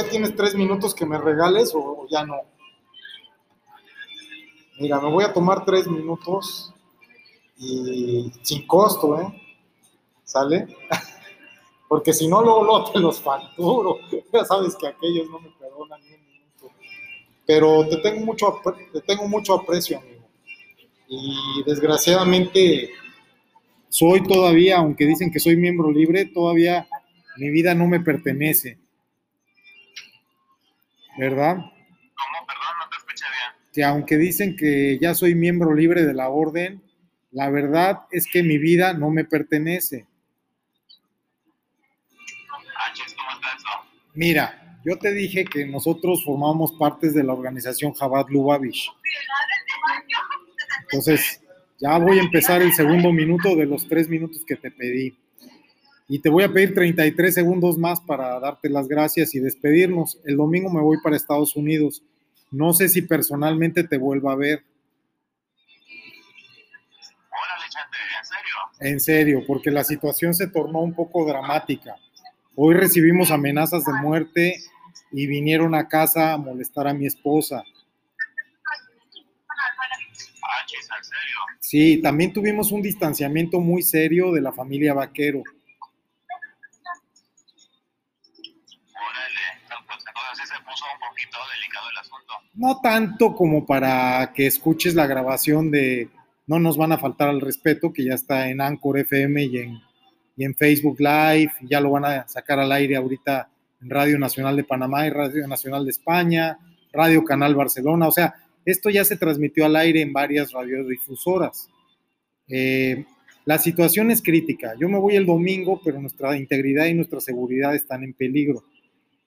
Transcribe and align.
todavía 0.00 0.10
tienes 0.10 0.36
tres 0.36 0.54
minutos 0.54 0.94
que 0.94 1.06
me 1.06 1.18
regales 1.18 1.72
o, 1.74 2.06
ya 2.10 2.24
no. 2.24 2.36
Mira, 4.78 5.00
me 5.00 5.10
voy 5.10 5.24
a 5.24 5.32
tomar 5.32 5.64
tres 5.64 5.86
minutos 5.86 6.72
y 7.58 8.32
sin 8.42 8.66
costo, 8.66 9.20
¿eh? 9.20 9.26
¿Sale? 10.24 10.68
Porque 11.88 12.12
si 12.12 12.28
no, 12.28 12.42
luego, 12.42 12.64
luego 12.64 12.90
te 12.90 12.98
los 12.98 13.20
facturo. 13.20 13.98
Ya 14.32 14.44
sabes 14.44 14.76
que 14.76 14.86
aquellos 14.86 15.28
no 15.28 15.40
me 15.40 15.50
perdonan 15.50 16.00
ni 16.02 16.14
un 16.14 16.24
minuto. 16.24 16.70
Pero 17.44 17.86
te 17.88 17.96
tengo 17.98 18.24
mucho, 18.24 18.60
te 18.92 19.00
tengo 19.00 19.28
mucho 19.28 19.54
aprecio, 19.54 19.98
amigo. 19.98 20.24
Y 21.08 21.64
desgraciadamente 21.66 22.90
soy 23.88 24.22
todavía, 24.22 24.78
aunque 24.78 25.04
dicen 25.04 25.32
que 25.32 25.40
soy 25.40 25.56
miembro 25.56 25.90
libre, 25.90 26.26
todavía 26.26 26.86
mi 27.36 27.50
vida 27.50 27.74
no 27.74 27.88
me 27.88 27.98
pertenece. 27.98 28.78
¿Verdad? 31.20 31.56
¿Cómo? 31.56 32.46
Perdón, 32.46 32.74
no 32.78 32.88
te 32.88 32.96
escuché 32.96 33.26
bien. 33.26 33.70
Que 33.74 33.84
aunque 33.84 34.16
dicen 34.16 34.56
que 34.56 34.98
ya 34.98 35.14
soy 35.14 35.34
miembro 35.34 35.74
libre 35.74 36.06
de 36.06 36.14
la 36.14 36.30
orden, 36.30 36.82
la 37.30 37.50
verdad 37.50 38.00
es 38.10 38.26
que 38.26 38.42
mi 38.42 38.56
vida 38.56 38.94
no 38.94 39.10
me 39.10 39.26
pertenece. 39.26 40.06
Ah, 42.74 42.92
¿cómo 42.94 43.30
está 43.34 43.48
eso? 43.54 43.68
Mira, 44.14 44.80
yo 44.82 44.98
te 44.98 45.12
dije 45.12 45.44
que 45.44 45.66
nosotros 45.66 46.24
formamos 46.24 46.72
partes 46.78 47.12
de 47.12 47.22
la 47.22 47.34
organización 47.34 47.92
Jabad 47.92 48.26
Lubavitch. 48.30 48.90
Entonces, 50.84 51.42
ya 51.78 51.98
voy 51.98 52.18
a 52.18 52.22
empezar 52.22 52.62
el 52.62 52.72
segundo 52.72 53.12
minuto 53.12 53.54
de 53.56 53.66
los 53.66 53.86
tres 53.86 54.08
minutos 54.08 54.42
que 54.46 54.56
te 54.56 54.70
pedí. 54.70 55.14
Y 56.12 56.18
te 56.18 56.28
voy 56.28 56.42
a 56.42 56.52
pedir 56.52 56.74
33 56.74 57.32
segundos 57.32 57.78
más 57.78 58.00
para 58.00 58.40
darte 58.40 58.68
las 58.68 58.88
gracias 58.88 59.32
y 59.36 59.38
despedirnos. 59.38 60.18
El 60.24 60.38
domingo 60.38 60.68
me 60.68 60.82
voy 60.82 60.98
para 61.04 61.14
Estados 61.14 61.54
Unidos. 61.54 62.02
No 62.50 62.72
sé 62.72 62.88
si 62.88 63.02
personalmente 63.02 63.84
te 63.84 63.96
vuelva 63.96 64.32
a 64.32 64.34
ver. 64.36 64.64
¿en 68.18 68.24
serio? 68.24 68.90
En 68.92 69.00
serio, 69.00 69.44
porque 69.46 69.70
la 69.70 69.84
situación 69.84 70.34
se 70.34 70.48
tornó 70.48 70.80
un 70.80 70.94
poco 70.94 71.24
dramática. 71.24 71.94
Hoy 72.56 72.74
recibimos 72.74 73.30
amenazas 73.30 73.84
de 73.84 73.92
muerte 73.92 74.56
y 75.12 75.28
vinieron 75.28 75.76
a 75.76 75.86
casa 75.86 76.32
a 76.32 76.38
molestar 76.38 76.88
a 76.88 76.92
mi 76.92 77.06
esposa. 77.06 77.62
Sí, 81.60 82.02
también 82.02 82.32
tuvimos 82.32 82.72
un 82.72 82.82
distanciamiento 82.82 83.60
muy 83.60 83.82
serio 83.82 84.32
de 84.32 84.40
la 84.40 84.50
familia 84.50 84.92
Vaquero. 84.92 85.44
No 92.54 92.80
tanto 92.82 93.34
como 93.34 93.66
para 93.66 94.32
que 94.34 94.46
escuches 94.46 94.94
la 94.94 95.06
grabación 95.06 95.70
de 95.70 96.08
No 96.46 96.58
nos 96.58 96.76
van 96.76 96.92
a 96.92 96.98
faltar 96.98 97.28
al 97.28 97.40
respeto, 97.40 97.92
que 97.92 98.04
ya 98.04 98.14
está 98.14 98.50
en 98.50 98.60
Anchor 98.60 98.98
FM 98.98 99.44
y 99.44 99.58
en, 99.58 99.80
y 100.36 100.54
Facebook 100.54 100.98
Live, 100.98 101.52
ya 101.62 101.80
lo 101.80 101.90
van 101.90 102.04
a 102.06 102.28
sacar 102.28 102.58
al 102.58 102.72
aire 102.72 102.96
ahorita 102.96 103.48
en 103.80 103.90
Radio 103.90 104.18
Nacional 104.18 104.56
de 104.56 104.64
Panamá 104.64 105.06
y 105.06 105.10
Radio 105.10 105.46
Nacional 105.46 105.84
de 105.84 105.90
España, 105.90 106.58
Radio 106.92 107.24
Canal 107.24 107.54
Barcelona, 107.54 108.08
o 108.08 108.12
sea, 108.12 108.34
esto 108.64 108.90
ya 108.90 109.04
se 109.04 109.16
transmitió 109.16 109.64
al 109.64 109.76
aire 109.76 110.00
en 110.00 110.12
varias 110.12 110.52
radiodifusoras. 110.52 111.68
Eh, 112.48 113.04
la 113.44 113.58
situación 113.58 114.10
es 114.10 114.22
crítica. 114.22 114.74
Yo 114.78 114.88
me 114.88 114.98
voy 114.98 115.16
el 115.16 115.26
domingo, 115.26 115.80
pero 115.82 116.00
nuestra 116.00 116.36
integridad 116.36 116.86
y 116.86 116.94
nuestra 116.94 117.20
seguridad 117.20 117.74
están 117.74 118.04
en 118.04 118.12
peligro. 118.12 118.64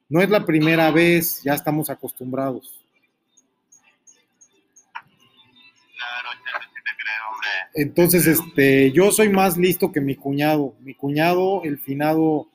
No 0.10 0.22
es 0.22 0.30
la 0.30 0.46
primera 0.46 0.92
vez, 0.92 1.42
ya 1.44 1.54
estamos 1.54 1.90
acostumbrados. 1.90 2.83
Entonces, 7.76 8.28
este, 8.28 8.92
yo 8.92 9.12
soy 9.12 9.30
más 9.30 9.58
listo 9.58 9.92
que 9.92 10.02
mi 10.02 10.16
cuñado. 10.16 10.76
Mi 10.82 10.94
cuñado, 10.94 11.64
el 11.64 11.80
finado 11.80 12.48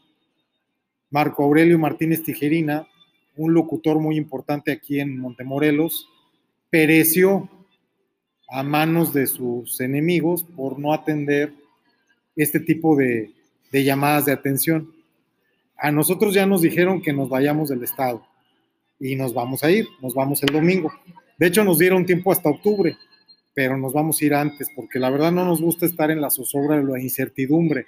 Marco 1.11 1.43
Aurelio 1.43 1.79
Martínez 1.79 2.23
Tijerina, 2.23 2.87
un 3.37 3.55
locutor 3.55 3.99
muy 3.99 4.17
importante 4.17 4.73
aquí 4.73 5.01
en 5.01 5.19
Montemorelos, 5.19 6.09
pereció 6.71 7.49
a 8.49 8.63
manos 8.63 9.13
de 9.13 9.27
sus 9.27 9.81
enemigos 9.81 10.45
por 10.45 10.79
no 10.79 10.93
atender 10.93 11.53
este 12.37 12.61
tipo 12.61 12.97
de, 12.97 13.33
llamadas 13.73 14.27
de 14.27 14.33
atención. 14.33 14.93
A 15.77 15.91
nosotros 15.91 16.35
ya 16.35 16.47
nos 16.47 16.63
dijeron 16.63 17.03
que 17.03 17.13
nos 17.13 17.29
vayamos 17.29 17.69
del 17.69 17.83
estado 17.83 18.27
y 18.99 19.17
nos 19.17 19.35
vamos 19.35 19.63
a 19.65 19.71
ir, 19.71 19.87
nos 20.03 20.15
vamos 20.15 20.43
el 20.43 20.53
domingo. 20.53 20.93
De 21.39 21.47
hecho, 21.47 21.63
nos 21.65 21.79
dieron 21.79 22.07
tiempo 22.07 22.33
hasta 22.33 22.49
octubre, 22.49 22.97
pero 23.59 23.77
nos 23.77 23.93
vamos 23.93 24.23
a 24.23 24.25
ir 24.25 24.35
antes 24.35 24.69
porque 24.73 25.01
la 25.01 25.11
verdad 25.11 25.33
no 25.33 25.45
nos 25.45 25.61
gusta 25.61 25.85
estar 25.85 26.13
en 26.13 26.21
la 26.21 26.31
zozobra 26.31 26.77
de 26.77 26.85
la 26.85 27.01
incertidumbre. 27.01 27.87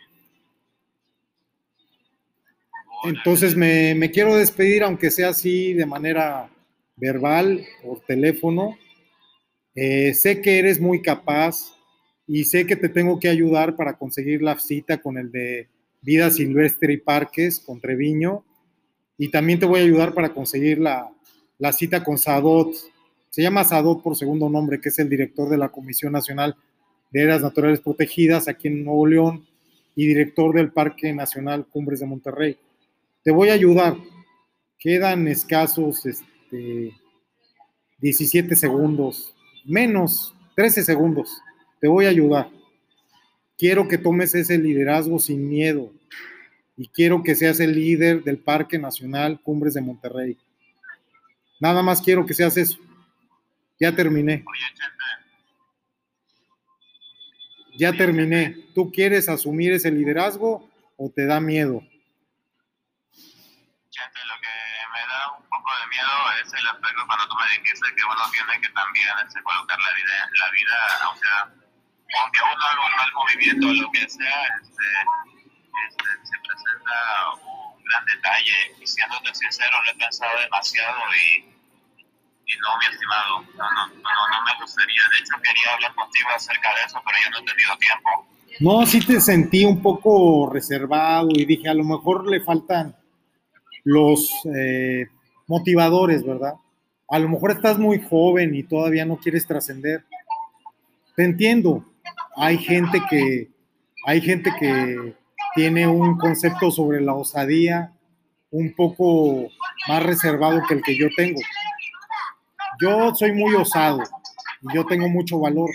Entonces 3.04 3.54
me, 3.54 3.94
me 3.94 4.10
quiero 4.10 4.34
despedir, 4.34 4.82
aunque 4.82 5.12
sea 5.12 5.28
así 5.28 5.72
de 5.72 5.86
manera 5.86 6.50
verbal, 6.96 7.64
por 7.84 8.00
teléfono. 8.00 8.76
Eh, 9.76 10.12
sé 10.12 10.40
que 10.40 10.58
eres 10.58 10.80
muy 10.80 11.02
capaz 11.02 11.72
y 12.26 12.42
sé 12.46 12.66
que 12.66 12.74
te 12.74 12.88
tengo 12.88 13.20
que 13.20 13.28
ayudar 13.28 13.76
para 13.76 13.96
conseguir 13.96 14.42
la 14.42 14.58
cita 14.58 15.00
con 15.00 15.18
el 15.18 15.30
de 15.30 15.68
Vida 16.02 16.32
Silvestre 16.32 16.94
y 16.94 16.96
Parques 16.96 17.60
con 17.60 17.80
Treviño. 17.80 18.44
Y 19.16 19.28
también 19.28 19.60
te 19.60 19.66
voy 19.66 19.78
a 19.78 19.84
ayudar 19.84 20.14
para 20.14 20.34
conseguir 20.34 20.80
la, 20.80 21.12
la 21.58 21.72
cita 21.72 22.02
con 22.02 22.18
Sadot. 22.18 22.74
Se 23.30 23.42
llama 23.42 23.64
Sadot 23.64 24.02
por 24.02 24.16
segundo 24.16 24.48
nombre, 24.48 24.80
que 24.80 24.88
es 24.88 24.98
el 24.98 25.08
director 25.08 25.48
de 25.48 25.56
la 25.56 25.68
Comisión 25.68 26.12
Nacional 26.12 26.56
de 27.12 27.22
Áreas 27.22 27.42
Naturales 27.42 27.80
Protegidas 27.80 28.48
aquí 28.48 28.68
en 28.68 28.84
Nuevo 28.84 29.06
León 29.06 29.46
y 29.94 30.06
director 30.06 30.54
del 30.54 30.72
Parque 30.72 31.12
Nacional 31.12 31.64
Cumbres 31.66 32.00
de 32.00 32.06
Monterrey. 32.06 32.58
Te 33.22 33.30
voy 33.30 33.50
a 33.50 33.54
ayudar. 33.54 33.96
Quedan 34.78 35.28
escasos 35.28 36.06
este, 36.06 36.92
17 37.98 38.56
segundos, 38.56 39.34
menos 39.64 40.34
13 40.56 40.82
segundos. 40.82 41.30
Te 41.80 41.86
voy 41.86 42.06
a 42.06 42.10
ayudar. 42.10 42.50
Quiero 43.56 43.86
que 43.86 43.98
tomes 43.98 44.34
ese 44.34 44.58
liderazgo 44.58 45.18
sin 45.18 45.48
miedo 45.48 45.92
y 46.76 46.88
quiero 46.88 47.22
que 47.22 47.34
seas 47.34 47.60
el 47.60 47.74
líder 47.74 48.24
del 48.24 48.38
Parque 48.38 48.78
Nacional 48.78 49.40
Cumbres 49.42 49.74
de 49.74 49.82
Monterrey. 49.82 50.38
Nada 51.60 51.82
más 51.82 52.00
quiero 52.00 52.24
que 52.24 52.34
seas 52.34 52.56
eso. 52.56 52.78
Ya 53.80 53.96
terminé. 53.96 54.44
Ya 57.78 57.92
terminé. 57.92 58.66
¿Tú 58.74 58.92
quieres 58.92 59.26
asumir 59.28 59.72
ese 59.72 59.90
liderazgo 59.90 60.68
o 60.98 61.10
te 61.10 61.24
da 61.24 61.40
miedo? 61.40 61.82
de 65.70 65.86
miedo 65.86 66.10
es 66.42 66.52
el 66.52 66.66
aspecto 66.66 67.06
cuando 67.06 67.28
tú 67.28 67.36
me 67.36 67.46
dijiste 67.58 67.94
que 67.94 68.04
uno 68.04 68.30
tiene 68.32 68.60
que 68.60 68.68
también 68.70 69.10
este, 69.24 69.42
colocar 69.42 69.78
la 69.78 69.92
vida, 69.94 70.28
la 70.40 70.50
vida 70.50 70.76
aunque, 71.04 71.28
aunque 72.18 72.40
uno 72.42 72.64
haga 72.66 72.86
un 72.86 72.96
mal 72.96 73.12
movimiento 73.12 73.68
o 73.68 73.72
lo 73.72 73.90
que 73.92 74.08
sea, 74.08 74.46
este, 74.60 74.84
este, 75.86 76.04
se 76.26 76.36
presenta 76.42 77.30
un 77.44 77.84
gran 77.84 78.04
detalle. 78.04 78.74
Y 78.80 78.86
siéndote 78.86 79.34
sincero, 79.34 79.82
lo 79.84 79.90
he 79.92 79.94
pensado 79.94 80.40
demasiado 80.40 81.00
y, 81.14 81.49
no, 82.58 82.78
mi 82.78 82.86
estimado, 82.92 83.40
no, 83.56 83.64
no, 83.74 83.86
no, 83.88 84.28
no 84.30 84.44
me 84.44 84.62
gustaría. 84.62 85.02
De 85.12 85.18
hecho, 85.18 85.34
quería 85.42 85.74
hablar 85.74 85.94
contigo 85.94 86.28
acerca 86.34 86.68
de 86.74 86.86
eso, 86.86 87.02
pero 87.04 87.18
yo 87.22 87.30
no 87.30 87.38
he 87.38 87.52
tenido 87.52 87.76
tiempo. 87.78 88.10
No, 88.60 88.86
sí 88.86 89.00
te 89.00 89.20
sentí 89.20 89.64
un 89.64 89.80
poco 89.80 90.50
reservado 90.52 91.28
y 91.30 91.44
dije, 91.44 91.68
a 91.68 91.74
lo 91.74 91.84
mejor 91.84 92.28
le 92.28 92.40
faltan 92.40 92.96
los... 93.84 94.30
Eh, 94.54 95.06
motivadores, 95.50 96.24
¿verdad? 96.24 96.54
A 97.08 97.18
lo 97.18 97.28
mejor 97.28 97.50
estás 97.50 97.76
muy 97.76 98.00
joven 98.00 98.54
y 98.54 98.62
todavía 98.62 99.04
no 99.04 99.16
quieres 99.16 99.48
trascender. 99.48 100.04
Te 101.16 101.24
entiendo. 101.24 101.84
Hay 102.36 102.56
gente 102.56 103.02
que 103.10 103.48
hay 104.06 104.20
gente 104.20 104.52
que 104.60 105.14
tiene 105.56 105.88
un 105.88 106.16
concepto 106.18 106.70
sobre 106.70 107.00
la 107.00 107.14
osadía 107.14 107.92
un 108.52 108.72
poco 108.74 109.48
más 109.88 110.02
reservado 110.04 110.62
que 110.68 110.74
el 110.74 110.82
que 110.82 110.96
yo 110.96 111.08
tengo. 111.16 111.40
Yo 112.80 113.14
soy 113.14 113.32
muy 113.32 113.54
osado 113.54 114.02
y 114.62 114.74
yo 114.74 114.86
tengo 114.86 115.08
mucho 115.08 115.38
valor, 115.38 115.70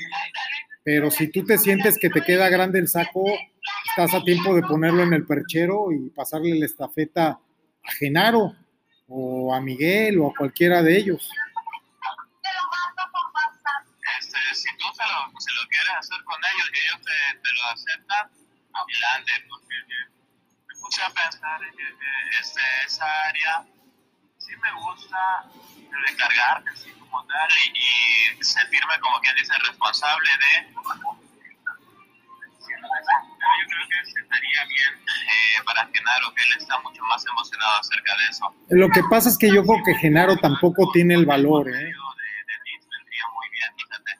pero 0.83 1.11
si 1.11 1.31
tú 1.31 1.45
te 1.45 1.57
sientes 1.57 1.99
que 1.99 2.09
te 2.09 2.21
queda 2.21 2.49
grande 2.49 2.79
el 2.79 2.87
saco, 2.87 3.23
estás 3.89 4.13
a 4.15 4.23
tiempo 4.23 4.55
de 4.55 4.63
ponerlo 4.63 5.03
en 5.03 5.13
el 5.13 5.25
perchero 5.25 5.91
y 5.91 6.09
pasarle 6.09 6.57
la 6.57 6.65
estafeta 6.65 7.27
a 7.29 7.91
Genaro 7.99 8.55
o 9.07 9.53
a 9.53 9.61
Miguel 9.61 10.19
o 10.19 10.29
a 10.29 10.33
cualquiera 10.35 10.81
de 10.81 10.97
ellos. 10.97 11.29
Este, 14.19 14.37
si 14.53 14.77
tú 14.77 14.85
se 14.95 15.51
lo, 15.53 15.67
quieres 15.69 15.95
hacer 15.99 16.23
con 16.23 16.37
ellos 16.37 16.71
y 16.73 16.87
ellos 16.87 17.01
te, 17.05 17.49
lo 17.53 17.63
aceptan, 17.71 18.29
adelante, 18.73 19.31
porque 19.47 19.75
me 20.67 20.75
puse 20.81 21.01
a 21.03 21.09
pensar 21.09 21.61
en 21.61 21.73
este, 22.41 22.61
esa 22.87 23.05
área 23.29 23.65
sí 24.45 24.53
me 24.61 24.71
gusta 24.81 25.17
recargar 26.07 26.63
así 26.71 26.91
como 26.99 27.25
tal 27.25 27.49
y, 27.73 28.43
sentirme 28.43 28.99
como 29.01 29.19
quien 29.21 29.35
dice 29.35 29.53
responsable 29.67 30.29
de 30.29 30.67
yo 32.65 33.65
creo 33.67 33.87
que 33.89 34.21
estaría 34.21 34.65
bien 34.67 34.93
eh, 35.07 35.63
para 35.65 35.87
Genaro, 35.87 36.33
que 36.35 36.43
él 36.43 36.49
está 36.59 36.79
mucho 36.81 37.01
más 37.03 37.25
emocionado 37.25 37.79
acerca 37.79 38.13
de 38.17 38.23
eso. 38.29 38.55
Lo 38.69 38.89
que 38.89 39.01
pasa 39.09 39.29
es 39.29 39.37
que 39.37 39.47
yo 39.47 39.63
creo 39.63 39.83
que 39.83 39.95
Genaro 39.95 40.37
tampoco 40.37 40.91
tiene 40.91 41.15
el 41.15 41.25
valor, 41.25 41.69
¿eh? 41.69 41.91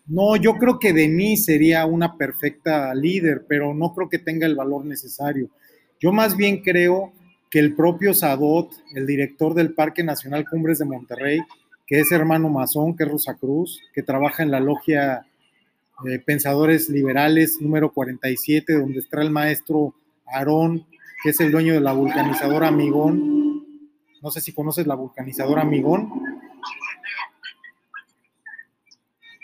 No, 0.08 0.36
yo 0.36 0.54
creo 0.54 0.78
que 0.78 0.94
Denis 0.94 1.46
sería 1.46 1.86
una 1.88 2.16
perfecta 2.16 2.94
líder, 2.94 3.46
pero 3.50 3.74
no 3.74 3.94
creo 3.94 4.08
que 4.08 4.20
tenga 4.20 4.46
el 4.46 4.56
valor 4.56 4.86
necesario. 4.86 5.50
Yo 6.00 6.12
más 6.12 6.38
bien 6.38 6.62
creo 6.62 7.12
que 7.56 7.60
el 7.60 7.74
propio 7.74 8.14
Sadot, 8.14 8.70
el 8.96 9.08
director 9.08 9.54
del 9.54 9.74
Parque 9.74 10.04
Nacional 10.04 10.46
Cumbres 10.46 10.80
de 10.80 10.84
Monterrey, 10.84 11.40
que 11.88 12.02
es 12.02 12.12
hermano 12.12 12.50
masón, 12.50 12.98
que 12.98 13.06
es 13.06 13.10
Rosa 13.10 13.36
Cruz, 13.36 13.80
que 13.94 14.04
trabaja 14.04 14.44
en 14.44 14.52
la 14.52 14.60
logia 14.60 15.26
de 16.04 16.20
Pensadores 16.20 16.90
Liberales 16.90 17.56
número 17.62 17.94
47, 17.94 18.74
donde 18.74 19.00
está 19.00 19.22
el 19.22 19.32
maestro 19.32 19.96
Aarón, 20.26 20.86
que 21.24 21.30
es 21.30 21.40
el 21.40 21.50
dueño 21.50 21.74
de 21.76 21.80
la 21.80 21.94
vulcanizadora 21.94 22.68
Amigón. 22.68 23.64
No 24.22 24.32
sé 24.32 24.42
si 24.42 24.52
conoces 24.52 24.86
la 24.86 24.96
vulcanizadora 24.96 25.62
Amigón. 25.62 26.10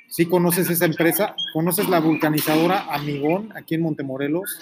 ¿Sí 0.09 0.25
conoces 0.25 0.69
esa 0.69 0.83
empresa? 0.83 1.33
¿Conoces 1.53 1.87
la 1.87 2.01
vulcanizadora 2.01 2.93
Amigón 2.93 3.53
aquí 3.55 3.75
en 3.75 3.83
Montemorelos? 3.83 4.59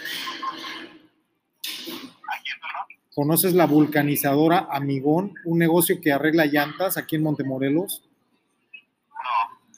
¿Conoces 3.19 3.54
la 3.54 3.68
vulcanizadora 3.68 4.69
Amigón, 4.71 5.33
un 5.44 5.60
negocio 5.60 6.00
que 6.00 6.13
arregla 6.13 6.45
llantas 6.45 6.95
aquí 6.95 7.18
en 7.18 7.24
Montemorelos? 7.24 8.01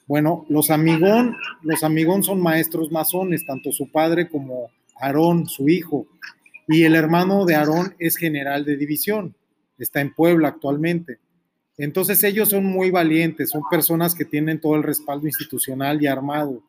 Bueno, 0.05 0.45
los 0.47 0.69
Amigón, 0.69 1.35
los 1.63 1.83
Amigón 1.83 2.21
son 2.21 2.39
maestros 2.39 2.91
masones, 2.91 3.43
tanto 3.43 3.71
su 3.71 3.91
padre 3.91 4.29
como 4.29 4.69
Aarón, 4.95 5.47
su 5.47 5.67
hijo. 5.69 6.05
Y 6.67 6.83
el 6.83 6.93
hermano 6.93 7.45
de 7.45 7.55
Aarón 7.55 7.95
es 7.97 8.15
general 8.15 8.63
de 8.63 8.77
división, 8.77 9.33
está 9.79 10.01
en 10.01 10.13
Puebla 10.13 10.49
actualmente. 10.49 11.17
Entonces 11.79 12.23
ellos 12.23 12.49
son 12.49 12.65
muy 12.65 12.91
valientes, 12.91 13.49
son 13.49 13.63
personas 13.71 14.13
que 14.13 14.25
tienen 14.25 14.61
todo 14.61 14.75
el 14.75 14.83
respaldo 14.83 15.25
institucional 15.25 15.99
y 15.99 16.05
armado. 16.05 16.61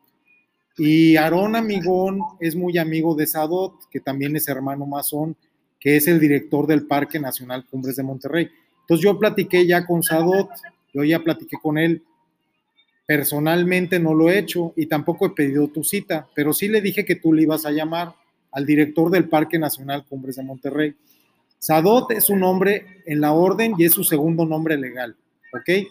Y 0.79 1.17
Aarón 1.17 1.55
Amigón 1.55 2.21
es 2.41 2.57
muy 2.57 2.79
amigo 2.79 3.15
de 3.15 3.27
Sadot, 3.27 3.75
que 3.91 4.01
también 4.01 4.37
es 4.37 4.49
hermano 4.49 4.87
masón, 4.87 5.37
que 5.83 5.97
es 5.97 6.07
el 6.07 6.21
director 6.21 6.69
del 6.69 6.87
Parque 6.87 7.19
Nacional 7.19 7.67
Cumbres 7.67 7.97
de 7.97 8.05
Monterrey. 8.05 8.49
Entonces 8.83 9.05
yo 9.05 9.19
platiqué 9.19 9.67
ya 9.67 9.85
con 9.85 10.01
Sadot, 10.01 10.49
yo 10.95 11.03
ya 11.03 11.19
platiqué 11.19 11.57
con 11.61 11.77
él. 11.77 12.05
Personalmente 13.05 13.99
no 13.99 14.15
lo 14.15 14.31
he 14.31 14.39
hecho 14.39 14.73
y 14.77 14.87
tampoco 14.87 15.27
he 15.27 15.31
pedido 15.31 15.67
tu 15.67 15.83
cita, 15.83 16.29
pero 16.37 16.53
sí 16.53 16.69
le 16.69 16.81
dije 16.81 17.05
que 17.05 17.17
tú 17.17 17.33
le 17.33 17.43
ibas 17.43 17.67
a 17.67 17.73
llamar 17.73 18.15
al 18.53 18.65
director 18.65 19.11
del 19.11 19.29
Parque 19.29 19.59
Nacional 19.59 20.07
Cumbres 20.09 20.37
de 20.37 20.45
Monterrey. 20.45 20.95
Sadot 21.59 22.13
es 22.13 22.31
un 22.31 22.39
nombre 22.39 23.03
en 23.05 23.21
la 23.21 23.33
orden 23.33 23.75
y 23.77 23.85
es 23.85 23.93
su 23.93 24.05
segundo 24.05 24.47
nombre 24.47 24.77
legal, 24.77 25.17
¿ok? 25.53 25.89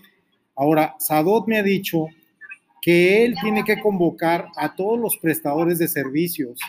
Ahora, 0.55 0.95
Sadot 0.99 1.47
me 1.47 1.57
ha 1.57 1.63
dicho 1.63 2.07
que 2.81 3.25
él 3.25 3.35
tiene 3.41 3.65
que 3.65 3.79
convocar 3.79 4.47
a 4.55 4.73
todos 4.73 4.97
los 4.97 5.17
prestadores 5.17 5.79
de 5.79 5.89
servicios 5.89 6.59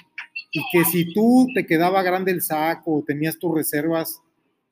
y 0.52 0.60
que 0.70 0.84
si 0.84 1.12
tú 1.12 1.48
te 1.54 1.66
quedaba 1.66 2.02
grande 2.02 2.30
el 2.30 2.42
saco 2.42 3.02
tenías 3.06 3.38
tus 3.38 3.54
reservas, 3.54 4.20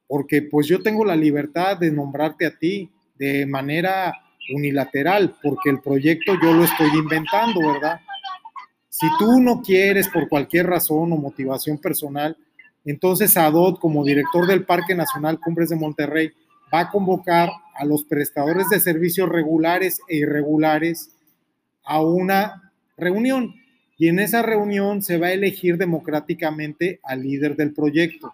porque 0.06 0.42
pues 0.42 0.66
yo 0.66 0.82
tengo 0.82 1.04
la 1.04 1.16
libertad 1.16 1.78
de 1.78 1.90
nombrarte 1.90 2.46
a 2.46 2.56
ti 2.56 2.90
de 3.18 3.46
manera 3.46 4.12
unilateral, 4.54 5.36
porque 5.42 5.70
el 5.70 5.80
proyecto 5.80 6.34
yo 6.42 6.52
lo 6.52 6.64
estoy 6.64 6.90
inventando, 6.98 7.60
¿verdad? 7.60 8.00
Si 8.88 9.06
tú 9.18 9.40
no 9.40 9.62
quieres 9.62 10.08
por 10.08 10.28
cualquier 10.28 10.66
razón 10.66 11.12
o 11.12 11.16
motivación 11.16 11.78
personal, 11.78 12.36
entonces 12.84 13.36
ADOT, 13.36 13.78
como 13.78 14.04
director 14.04 14.46
del 14.46 14.64
Parque 14.64 14.94
Nacional 14.94 15.38
Cumbres 15.38 15.70
de 15.70 15.76
Monterrey, 15.76 16.30
va 16.72 16.80
a 16.80 16.90
convocar 16.90 17.50
a 17.74 17.84
los 17.84 18.04
prestadores 18.04 18.68
de 18.68 18.80
servicios 18.80 19.28
regulares 19.28 20.00
e 20.08 20.16
irregulares 20.16 21.10
a 21.84 22.02
una 22.02 22.72
reunión. 22.96 23.54
Y 24.00 24.08
en 24.08 24.18
esa 24.18 24.42
reunión 24.42 25.00
se 25.00 25.16
va 25.16 25.28
a 25.28 25.32
elegir 25.32 25.78
democráticamente 25.78 26.98
al 27.04 27.22
líder 27.22 27.54
del 27.54 27.72
proyecto. 27.72 28.32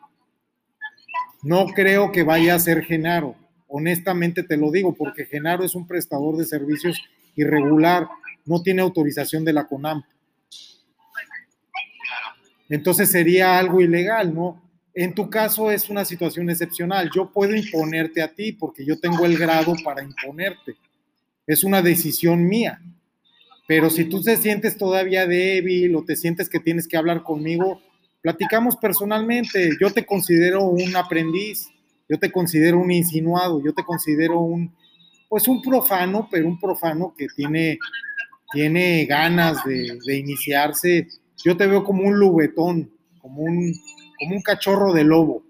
No 1.43 1.67
creo 1.67 2.11
que 2.11 2.23
vaya 2.23 2.55
a 2.55 2.59
ser 2.59 2.83
Genaro. 2.85 3.37
Honestamente 3.69 4.43
te 4.45 4.57
lo 4.57 4.71
digo, 4.71 4.95
porque 4.95 5.27
Genaro 5.27 5.63
es 5.63 5.75
un 5.75 5.87
prestador 5.87 6.39
de 6.39 6.47
servicios 6.47 7.03
irregular, 7.35 8.09
no 8.47 8.63
tiene 8.63 8.81
autorización 8.81 9.45
de 9.45 9.53
la 9.53 9.67
CONAM 9.67 10.03
entonces 12.69 13.11
sería 13.11 13.59
algo 13.59 13.81
ilegal, 13.81 14.35
¿no? 14.35 14.63
En 14.95 15.15
tu 15.15 15.29
caso 15.29 15.71
es 15.71 15.89
una 15.91 16.05
situación 16.05 16.49
excepcional. 16.51 17.11
Yo 17.15 17.31
puedo 17.31 17.55
imponerte 17.55 18.23
a 18.23 18.33
ti 18.33 18.53
porque 18.53 18.85
yo 18.85 18.99
tengo 18.99 19.27
el 19.27 19.37
grado 19.37 19.75
para 19.85 20.03
imponerte. 20.03 20.75
Es 21.47 21.63
una 21.65 21.83
decisión 21.83 22.47
mía. 22.47 22.81
Pero 23.67 23.91
si 23.91 24.05
tú 24.05 24.23
te 24.23 24.37
sientes 24.37 24.77
todavía 24.77 25.27
débil 25.27 25.97
o 25.97 26.05
te 26.05 26.17
sientes 26.17 26.49
que 26.49 26.61
tienes 26.61 26.87
que 26.87 26.97
hablar 26.97 27.23
conmigo, 27.23 27.81
platicamos 28.23 28.77
personalmente. 28.77 29.71
Yo 29.81 29.93
te 29.93 30.07
considero 30.07 30.65
un 30.65 30.95
aprendiz, 30.95 31.69
yo 32.09 32.19
te 32.19 32.31
considero 32.31 32.79
un 32.79 32.93
insinuado, 32.93 33.61
yo 33.63 33.75
te 33.75 33.83
considero 33.83 34.41
un, 34.41 34.73
pues 35.29 35.49
un 35.49 35.61
profano, 35.63 36.29
pero 36.31 36.47
un 36.47 36.61
profano 36.61 37.13
que 37.17 37.27
tiene, 37.35 37.79
tiene 38.53 39.05
ganas 39.05 39.65
de, 39.65 40.17
iniciarse 40.17 41.09
yo 41.45 41.57
te 41.57 41.67
veo 41.67 41.85
como 41.85 42.03
un 42.03 42.19
lubetón, 42.19 42.91
como 43.21 43.43
un, 43.43 43.73
como 44.19 44.35
un 44.37 44.43
cachorro 44.43 44.93
de 44.93 45.05
lobo, 45.05 45.43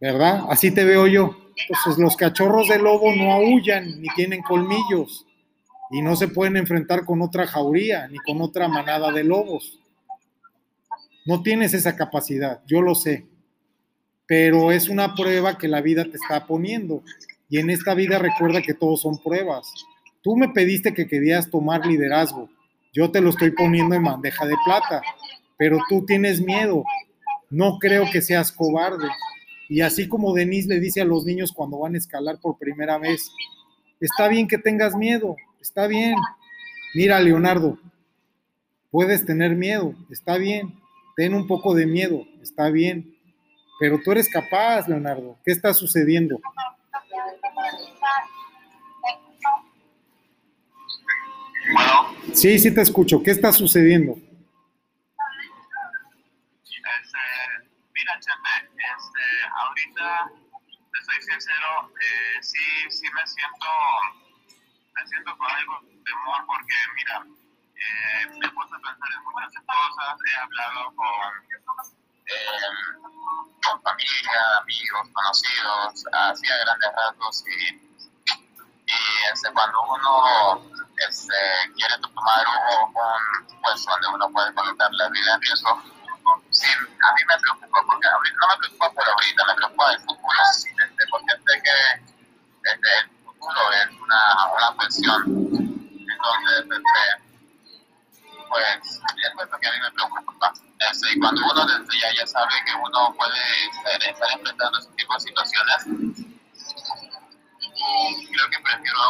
¿verdad? 0.00 0.44
Así 0.48 0.72
te 0.72 0.84
veo 0.84 1.06
yo. 1.06 1.36
Entonces 1.68 2.02
los 2.02 2.16
cachorros 2.16 2.68
de 2.68 2.78
lobo 2.78 3.14
no 3.14 3.32
aullan 3.32 4.00
ni 4.00 4.08
tienen 4.16 4.42
colmillos 4.42 5.26
y 5.90 6.02
no 6.02 6.16
se 6.16 6.28
pueden 6.28 6.56
enfrentar 6.56 7.04
con 7.04 7.22
otra 7.22 7.46
jauría 7.46 8.08
ni 8.08 8.18
con 8.18 8.40
otra 8.40 8.68
manada 8.68 9.12
de 9.12 9.24
lobos. 9.24 9.78
No 11.24 11.42
tienes 11.42 11.74
esa 11.74 11.96
capacidad, 11.96 12.62
yo 12.66 12.82
lo 12.82 12.94
sé, 12.94 13.26
pero 14.26 14.72
es 14.72 14.88
una 14.88 15.14
prueba 15.14 15.58
que 15.58 15.68
la 15.68 15.80
vida 15.80 16.04
te 16.04 16.16
está 16.16 16.46
poniendo 16.46 17.02
y 17.48 17.58
en 17.58 17.70
esta 17.70 17.94
vida 17.94 18.18
recuerda 18.18 18.62
que 18.62 18.74
todos 18.74 19.02
son 19.02 19.18
pruebas. 19.22 19.72
Tú 20.22 20.36
me 20.36 20.48
pediste 20.48 20.94
que 20.94 21.06
querías 21.06 21.50
tomar 21.50 21.86
liderazgo 21.86 22.48
yo 22.96 23.10
te 23.10 23.20
lo 23.20 23.28
estoy 23.28 23.50
poniendo 23.50 23.94
en 23.94 24.04
bandeja 24.04 24.46
de 24.46 24.54
plata, 24.64 25.02
pero 25.58 25.78
tú 25.86 26.06
tienes 26.06 26.40
miedo. 26.40 26.82
No 27.50 27.78
creo 27.78 28.10
que 28.10 28.22
seas 28.22 28.50
cobarde. 28.50 29.06
Y 29.68 29.82
así 29.82 30.08
como 30.08 30.32
Denise 30.32 30.70
le 30.70 30.80
dice 30.80 31.02
a 31.02 31.04
los 31.04 31.26
niños 31.26 31.52
cuando 31.52 31.78
van 31.78 31.94
a 31.94 31.98
escalar 31.98 32.40
por 32.40 32.56
primera 32.56 32.96
vez, 32.96 33.30
está 34.00 34.28
bien 34.28 34.48
que 34.48 34.56
tengas 34.56 34.96
miedo, 34.96 35.36
está 35.66 35.86
bien. 35.86 36.14
Mira, 36.94 37.20
Leonardo, 37.20 37.78
puedes 38.90 39.26
tener 39.26 39.56
miedo, 39.56 39.94
está 40.10 40.38
bien. 40.38 40.80
Ten 41.16 41.34
un 41.34 41.46
poco 41.46 41.74
de 41.74 41.86
miedo, 41.86 42.24
está 42.40 42.70
bien. 42.70 43.16
Pero 43.80 44.00
tú 44.02 44.12
eres 44.12 44.28
capaz, 44.30 44.88
Leonardo. 44.88 45.38
¿Qué 45.44 45.52
está 45.52 45.74
sucediendo? 45.74 46.40
Sí, 52.32 52.58
sí 52.58 52.72
te 52.72 52.80
escucho. 52.82 53.22
¿Qué 53.22 53.32
está 53.32 53.52
sucediendo? 53.52 54.16
Este, 56.62 57.18
mira, 57.92 58.12
Chepe, 58.20 58.54
este, 58.76 59.24
ahorita, 59.54 60.30
te 60.92 60.98
soy 61.04 61.20
sincero, 61.22 61.90
eh, 62.00 62.38
sí, 62.42 62.90
sí 62.90 63.06
me 63.14 63.26
siento, 63.26 63.66
me 64.96 65.06
siento 65.06 65.36
con 65.36 65.50
algo 65.50 65.80
de 65.82 65.96
temor 66.04 66.46
porque, 66.46 66.74
mira, 66.94 67.24
eh, 67.76 68.26
me 68.40 68.46
he 68.46 68.50
puesto 68.50 68.74
a 68.74 68.80
pensar 68.80 69.08
en 69.12 69.24
muchas 69.24 69.62
cosas, 69.64 70.16
he 70.24 70.36
hablado 70.40 70.94
con, 70.96 71.32
eh, 72.26 72.70
con 73.62 73.82
familia, 73.82 74.40
amigos, 74.62 75.08
conocidos, 75.12 76.04
así 76.12 76.50
a 76.50 76.56
grandes 76.64 76.90
rasgos 76.96 77.44
y, 77.46 77.74
y 78.86 78.98
este, 79.32 79.52
cuando 79.52 79.82
uno 79.82 80.62
este, 81.08 81.34
quiere 81.74 81.98
tomar 81.98 82.46
un, 82.46 82.94
un 83.52 83.60
puesto 83.60 83.90
donde 83.90 84.08
uno 84.08 84.30
puede 84.30 84.54
colocar 84.54 84.90
la 84.92 85.08
vida 85.10 85.34
en 85.34 85.42
riesgo, 85.42 85.82
sí, 86.50 86.72
a 86.72 87.14
mí 87.14 87.22
me 87.28 87.38
preocupa, 87.38 87.82
porque 87.86 88.08
no 88.08 88.48
me 88.48 88.56
preocupa 88.58 88.90
por 88.92 89.08
ahorita, 89.08 89.44
me 89.44 89.54
preocupa 89.54 89.92
el 89.92 89.98
futuro, 90.00 90.40
porque 91.10 91.32
sé 91.44 91.62
que 91.62 92.70
este, 92.70 92.98
el 92.98 93.10
futuro 93.34 93.72
es 93.72 93.95
una, 94.16 94.54
una 94.56 94.76
cuestión. 94.76 95.22
Entonces, 95.26 96.58
este, 96.60 96.80
pues, 98.48 98.64
es 98.86 99.50
lo 99.50 99.58
que 99.58 99.66
a 99.66 99.72
mí 99.72 99.78
me 99.82 99.90
preocupa. 99.92 100.52
Este, 100.90 101.12
y 101.14 101.18
cuando 101.18 101.42
uno 101.42 101.66
desde 101.66 102.00
ya, 102.00 102.08
ya 102.20 102.26
sabe 102.26 102.52
que 102.64 102.72
uno 102.74 103.14
puede 103.16 103.40
estar, 103.72 104.10
estar 104.10 104.28
enfrentando 104.38 104.78
ese 104.78 104.90
tipo 104.96 105.14
de 105.14 105.20
situaciones, 105.20 105.84
creo 108.30 108.50
que 108.50 108.58
prefiero, 108.62 109.00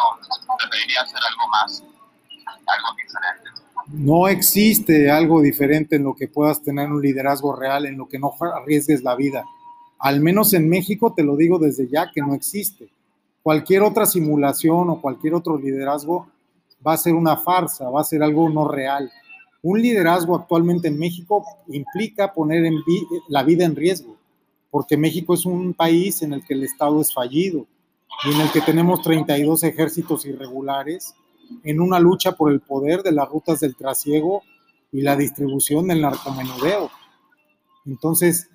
preferiría 0.58 1.02
hacer 1.02 1.20
algo 1.28 1.48
más, 1.48 1.82
algo 2.66 2.88
diferente. 2.96 3.50
No 3.88 4.28
existe 4.28 5.10
algo 5.10 5.40
diferente 5.40 5.96
en 5.96 6.04
lo 6.04 6.14
que 6.14 6.28
puedas 6.28 6.62
tener 6.62 6.90
un 6.90 7.00
liderazgo 7.00 7.54
real, 7.54 7.86
en 7.86 7.96
lo 7.96 8.08
que 8.08 8.18
no 8.18 8.34
arriesgues 8.54 9.02
la 9.02 9.14
vida. 9.14 9.44
Al 9.98 10.20
menos 10.20 10.52
en 10.54 10.68
México 10.68 11.14
te 11.14 11.22
lo 11.22 11.36
digo 11.36 11.58
desde 11.58 11.88
ya 11.88 12.10
que 12.12 12.20
no 12.20 12.34
existe. 12.34 12.88
Cualquier 13.46 13.84
otra 13.84 14.06
simulación 14.06 14.90
o 14.90 15.00
cualquier 15.00 15.34
otro 15.34 15.56
liderazgo 15.56 16.26
va 16.84 16.94
a 16.94 16.96
ser 16.96 17.14
una 17.14 17.36
farsa, 17.36 17.88
va 17.88 18.00
a 18.00 18.04
ser 18.04 18.20
algo 18.24 18.48
no 18.48 18.66
real. 18.66 19.08
Un 19.62 19.80
liderazgo 19.80 20.34
actualmente 20.34 20.88
en 20.88 20.98
México 20.98 21.44
implica 21.68 22.32
poner 22.32 22.68
la 23.28 23.44
vida 23.44 23.64
en 23.64 23.76
riesgo, 23.76 24.16
porque 24.68 24.96
México 24.96 25.32
es 25.32 25.46
un 25.46 25.74
país 25.74 26.22
en 26.22 26.32
el 26.32 26.44
que 26.44 26.54
el 26.54 26.64
Estado 26.64 27.00
es 27.00 27.14
fallido 27.14 27.68
y 28.24 28.34
en 28.34 28.40
el 28.40 28.50
que 28.50 28.62
tenemos 28.62 29.00
32 29.02 29.62
ejércitos 29.62 30.26
irregulares 30.26 31.14
en 31.62 31.80
una 31.80 32.00
lucha 32.00 32.32
por 32.32 32.50
el 32.50 32.58
poder 32.58 33.04
de 33.04 33.12
las 33.12 33.28
rutas 33.28 33.60
del 33.60 33.76
trasiego 33.76 34.42
y 34.90 35.02
la 35.02 35.14
distribución 35.14 35.86
del 35.86 36.00
narcomenudeo. 36.00 36.90
Entonces, 37.84 38.50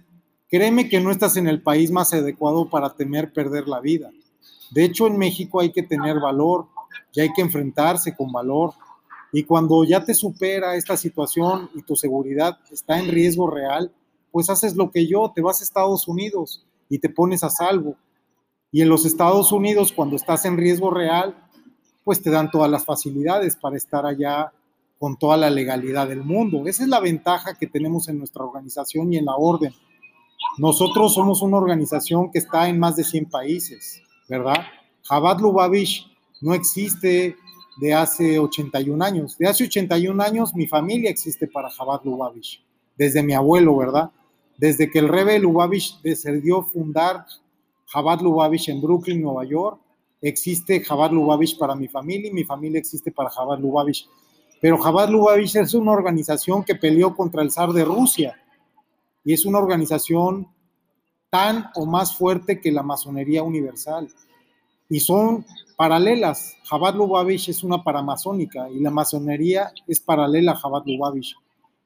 créeme 0.49 0.89
que 0.89 0.99
no 0.99 1.11
estás 1.11 1.37
en 1.37 1.47
el 1.47 1.61
país 1.61 1.91
más 1.91 2.13
adecuado 2.13 2.69
para 2.69 2.93
temer 2.93 3.31
perder 3.31 3.69
la 3.69 3.79
vida. 3.79 4.11
De 4.71 4.85
hecho, 4.85 5.07
en 5.07 5.17
México 5.17 5.59
hay 5.59 5.71
que 5.71 5.83
tener 5.83 6.19
valor 6.19 6.67
y 7.13 7.21
hay 7.21 7.31
que 7.33 7.41
enfrentarse 7.41 8.15
con 8.15 8.31
valor. 8.31 8.73
Y 9.31 9.43
cuando 9.43 9.83
ya 9.83 10.03
te 10.03 10.13
supera 10.13 10.75
esta 10.75 10.97
situación 10.97 11.69
y 11.75 11.83
tu 11.83 11.95
seguridad 11.95 12.57
está 12.71 12.99
en 12.99 13.09
riesgo 13.09 13.49
real, 13.49 13.91
pues 14.31 14.49
haces 14.49 14.75
lo 14.75 14.89
que 14.89 15.07
yo, 15.07 15.31
te 15.35 15.41
vas 15.41 15.59
a 15.59 15.63
Estados 15.63 16.07
Unidos 16.07 16.65
y 16.89 16.99
te 16.99 17.09
pones 17.09 17.43
a 17.43 17.49
salvo. 17.49 17.95
Y 18.71 18.81
en 18.81 18.89
los 18.89 19.05
Estados 19.05 19.51
Unidos, 19.51 19.91
cuando 19.91 20.15
estás 20.15 20.45
en 20.45 20.57
riesgo 20.57 20.89
real, 20.89 21.35
pues 22.03 22.21
te 22.21 22.29
dan 22.29 22.49
todas 22.49 22.71
las 22.71 22.85
facilidades 22.85 23.55
para 23.57 23.77
estar 23.77 24.05
allá 24.05 24.51
con 24.97 25.17
toda 25.17 25.35
la 25.35 25.49
legalidad 25.49 26.07
del 26.07 26.23
mundo. 26.23 26.67
Esa 26.67 26.83
es 26.83 26.89
la 26.89 26.99
ventaja 26.99 27.55
que 27.55 27.67
tenemos 27.67 28.07
en 28.07 28.19
nuestra 28.19 28.45
organización 28.45 29.11
y 29.11 29.17
en 29.17 29.25
la 29.25 29.35
orden. 29.35 29.73
Nosotros 30.57 31.13
somos 31.13 31.41
una 31.41 31.57
organización 31.57 32.31
que 32.31 32.39
está 32.39 32.69
en 32.69 32.79
más 32.79 32.95
de 32.95 33.03
100 33.03 33.25
países, 33.25 34.01
¿verdad? 34.31 34.63
Jabad 35.03 35.41
Lubavitch 35.41 36.09
no 36.39 36.53
existe 36.53 37.35
de 37.81 37.93
hace 37.93 38.39
81 38.39 39.03
años. 39.03 39.37
De 39.37 39.45
hace 39.45 39.65
81 39.65 40.23
años 40.23 40.55
mi 40.55 40.67
familia 40.67 41.09
existe 41.09 41.47
para 41.47 41.69
Jabad 41.69 41.99
Lubavitch, 42.05 42.63
desde 42.97 43.23
mi 43.23 43.33
abuelo, 43.33 43.75
¿verdad? 43.75 44.09
Desde 44.57 44.89
que 44.89 44.99
el 44.99 45.09
Rebe 45.09 45.37
Lubavitch 45.37 46.01
decidió 46.01 46.63
fundar 46.63 47.25
Jabad 47.87 48.21
Lubavitch 48.21 48.69
en 48.69 48.81
Brooklyn, 48.81 49.21
Nueva 49.21 49.43
York, 49.43 49.81
existe 50.21 50.79
Jabad 50.79 51.11
Lubavitch 51.11 51.57
para 51.57 51.75
mi 51.75 51.89
familia 51.89 52.29
y 52.29 52.33
mi 52.33 52.45
familia 52.45 52.79
existe 52.79 53.11
para 53.11 53.29
Jabad 53.29 53.59
Lubavitch. 53.59 54.07
Pero 54.61 54.77
Jabad 54.77 55.09
Lubavitch 55.09 55.57
es 55.57 55.73
una 55.73 55.91
organización 55.91 56.63
que 56.63 56.75
peleó 56.75 57.17
contra 57.17 57.41
el 57.41 57.51
zar 57.51 57.73
de 57.73 57.83
Rusia 57.83 58.41
y 59.25 59.33
es 59.33 59.45
una 59.45 59.57
organización 59.57 60.47
tan 61.31 61.71
o 61.73 61.87
más 61.87 62.15
fuerte 62.15 62.61
que 62.61 62.71
la 62.71 62.83
masonería 62.83 63.41
universal. 63.41 64.07
Y 64.87 64.99
son 64.99 65.43
paralelas. 65.75 66.55
Jabad 66.65 66.93
Lubavitch 66.93 67.49
es 67.49 67.63
una 67.63 67.83
paramazónica 67.83 68.69
y 68.69 68.79
la 68.79 68.91
masonería 68.91 69.73
es 69.87 69.99
paralela 69.99 70.51
a 70.51 70.57
Jabad 70.57 70.83
Lubavitch. 70.85 71.35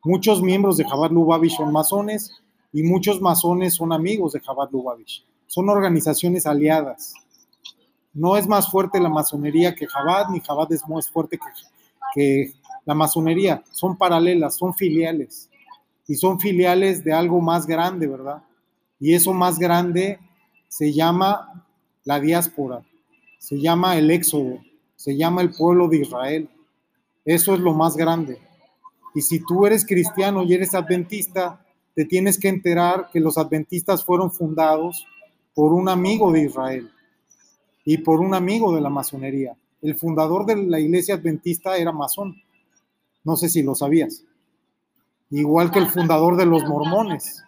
Muchos 0.03 0.41
miembros 0.41 0.75
de 0.75 0.83
Jabad 0.83 1.11
Lubavitch 1.11 1.55
son 1.55 1.71
masones 1.71 2.31
y 2.73 2.83
muchos 2.83 3.21
masones 3.21 3.75
son 3.75 3.93
amigos 3.93 4.33
de 4.33 4.41
Jabad 4.41 4.69
Lubavitch. 4.71 5.23
Son 5.47 5.69
organizaciones 5.69 6.45
aliadas 6.45 7.13
no 8.15 8.37
es 8.37 8.47
más 8.47 8.71
fuerte 8.71 8.99
la 8.99 9.09
masonería 9.09 9.75
que 9.75 9.87
Jabad, 9.87 10.29
ni 10.29 10.39
Jabad 10.39 10.71
es 10.71 10.87
más 10.87 11.09
fuerte 11.09 11.37
que, 11.37 11.45
que 12.15 12.53
la 12.85 12.95
masonería. 12.95 13.61
Son 13.71 13.97
paralelas, 13.97 14.55
son 14.55 14.73
filiales. 14.73 15.49
Y 16.07 16.15
son 16.15 16.39
filiales 16.39 17.03
de 17.03 17.11
algo 17.11 17.41
más 17.41 17.67
grande, 17.67 18.07
¿verdad? 18.07 18.41
Y 18.99 19.13
eso 19.13 19.33
más 19.33 19.59
grande 19.59 20.19
se 20.67 20.93
llama 20.93 21.65
la 22.03 22.19
diáspora, 22.19 22.83
se 23.39 23.59
llama 23.59 23.97
el 23.97 24.11
éxodo, 24.11 24.59
se 24.95 25.15
llama 25.17 25.41
el 25.41 25.51
pueblo 25.51 25.87
de 25.87 25.97
Israel. 25.97 26.49
Eso 27.23 27.53
es 27.53 27.59
lo 27.59 27.73
más 27.73 27.95
grande. 27.95 28.39
Y 29.13 29.21
si 29.21 29.39
tú 29.39 29.65
eres 29.65 29.85
cristiano 29.85 30.43
y 30.43 30.53
eres 30.53 30.75
adventista, 30.75 31.65
te 31.93 32.05
tienes 32.05 32.37
que 32.37 32.49
enterar 32.49 33.09
que 33.11 33.21
los 33.21 33.37
adventistas 33.37 34.03
fueron 34.03 34.29
fundados 34.31 35.07
por 35.53 35.71
un 35.71 35.87
amigo 35.87 36.31
de 36.31 36.43
Israel 36.43 36.91
y 37.85 37.99
por 37.99 38.19
un 38.19 38.33
amigo 38.33 38.75
de 38.75 38.81
la 38.81 38.89
masonería. 38.89 39.55
El 39.81 39.95
fundador 39.95 40.45
de 40.45 40.57
la 40.57 40.79
iglesia 40.79 41.15
adventista 41.15 41.77
era 41.77 41.93
masón. 41.93 42.35
No 43.23 43.37
sé 43.37 43.47
si 43.47 43.63
lo 43.63 43.75
sabías. 43.75 44.23
Igual 45.29 45.71
que 45.71 45.79
el 45.79 45.87
fundador 45.87 46.35
de 46.35 46.45
los 46.45 46.65
mormones, 46.65 47.44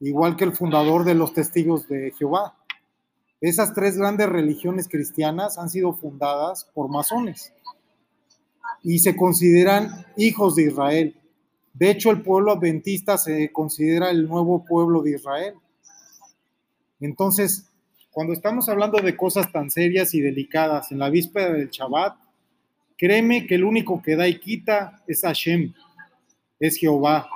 igual 0.00 0.36
que 0.36 0.44
el 0.44 0.52
fundador 0.52 1.04
de 1.04 1.14
los 1.14 1.32
testigos 1.32 1.86
de 1.88 2.12
Jehová. 2.18 2.56
Esas 3.40 3.72
tres 3.74 3.96
grandes 3.96 4.28
religiones 4.28 4.88
cristianas 4.88 5.58
han 5.58 5.70
sido 5.70 5.94
fundadas 5.94 6.64
por 6.74 6.90
masones 6.90 7.52
y 8.82 8.98
se 8.98 9.16
consideran 9.16 10.06
hijos 10.16 10.56
de 10.56 10.64
Israel. 10.64 11.16
De 11.72 11.90
hecho, 11.90 12.10
el 12.10 12.22
pueblo 12.22 12.52
adventista 12.52 13.16
se 13.16 13.52
considera 13.52 14.10
el 14.10 14.28
nuevo 14.28 14.64
pueblo 14.64 15.02
de 15.02 15.12
Israel. 15.12 15.54
Entonces, 17.00 17.70
cuando 18.10 18.32
estamos 18.32 18.68
hablando 18.68 18.98
de 18.98 19.16
cosas 19.16 19.50
tan 19.52 19.70
serias 19.70 20.14
y 20.14 20.20
delicadas 20.20 20.90
en 20.90 20.98
la 20.98 21.10
víspera 21.10 21.52
del 21.52 21.70
Shabbat, 21.70 22.16
créeme 22.98 23.46
que 23.46 23.54
el 23.54 23.64
único 23.64 24.02
que 24.02 24.16
da 24.16 24.26
y 24.28 24.38
quita 24.38 25.02
es 25.06 25.22
Hashem, 25.22 25.72
es 26.58 26.76
Jehová, 26.76 27.28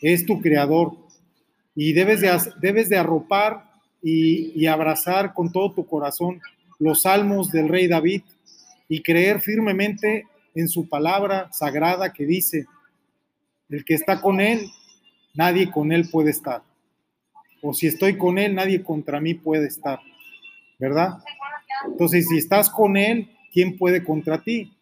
es 0.00 0.24
tu 0.26 0.40
creador. 0.40 1.03
Y 1.74 1.92
debes 1.92 2.20
de, 2.20 2.36
debes 2.60 2.88
de 2.88 2.96
arropar 2.96 3.70
y, 4.02 4.52
y 4.60 4.66
abrazar 4.66 5.34
con 5.34 5.50
todo 5.50 5.72
tu 5.72 5.86
corazón 5.86 6.40
los 6.78 7.02
salmos 7.02 7.50
del 7.50 7.68
rey 7.68 7.88
David 7.88 8.22
y 8.88 9.02
creer 9.02 9.40
firmemente 9.40 10.26
en 10.54 10.68
su 10.68 10.88
palabra 10.88 11.48
sagrada 11.52 12.12
que 12.12 12.26
dice, 12.26 12.66
el 13.68 13.84
que 13.84 13.94
está 13.94 14.20
con 14.20 14.40
él, 14.40 14.70
nadie 15.34 15.70
con 15.70 15.90
él 15.90 16.08
puede 16.10 16.30
estar 16.30 16.62
o 17.64 17.72
si 17.72 17.86
estoy 17.86 18.18
con 18.18 18.36
Él, 18.36 18.54
nadie 18.54 18.82
contra 18.82 19.20
mí 19.20 19.32
puede 19.32 19.68
estar, 19.68 19.98
¿verdad? 20.78 21.18
Entonces, 21.86 22.28
si 22.28 22.36
estás 22.36 22.68
con 22.68 22.98
Él, 22.98 23.30
¿quién 23.52 23.78
puede 23.78 24.04
contra 24.04 24.42
ti? 24.42 24.73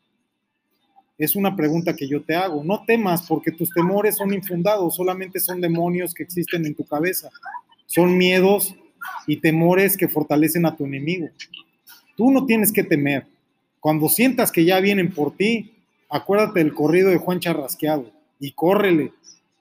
Es 1.23 1.37
una 1.37 1.55
pregunta 1.55 1.95
que 1.95 2.09
yo 2.09 2.23
te 2.23 2.35
hago. 2.35 2.65
No 2.65 2.85
temas 2.85 3.27
porque 3.27 3.53
tus 3.53 3.71
temores 3.71 4.17
son 4.17 4.33
infundados, 4.33 4.97
solamente 4.97 5.39
son 5.41 5.61
demonios 5.61 6.15
que 6.15 6.23
existen 6.23 6.67
en 6.67 6.75
tu 6.75 6.85
cabeza. 6.85 7.31
Son 7.87 8.17
miedos 8.17 8.75
y 9.27 9.37
temores 9.37 9.97
que 9.97 10.09
fortalecen 10.09 10.67
a 10.67 10.77
tu 10.77 10.85
enemigo. 10.85 11.29
Tú 12.17 12.31
no 12.31 12.47
tienes 12.47 12.73
que 12.73 12.83
temer. 12.83 13.27
Cuando 13.81 14.09
sientas 14.09 14.51
que 14.51 14.65
ya 14.65 14.81
vienen 14.81 15.13
por 15.13 15.37
ti, 15.37 15.73
acuérdate 16.09 16.61
del 16.61 16.75
corrido 16.75 17.11
de 17.11 17.19
Juan 17.19 17.41
Charrasqueado 17.41 18.11
y 18.41 18.53
córrele, 18.53 19.13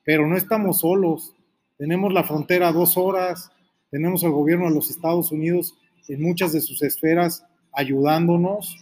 pero 0.03 0.27
no 0.27 0.37
estamos 0.37 0.79
solos 0.79 1.35
tenemos 1.81 2.13
la 2.13 2.23
frontera 2.23 2.67
a 2.67 2.71
dos 2.71 2.95
horas, 2.95 3.49
tenemos 3.89 4.23
al 4.23 4.29
gobierno 4.29 4.65
de 4.65 4.75
los 4.75 4.91
Estados 4.91 5.31
Unidos 5.31 5.73
en 6.07 6.21
muchas 6.21 6.53
de 6.53 6.61
sus 6.61 6.83
esferas 6.83 7.43
ayudándonos, 7.73 8.77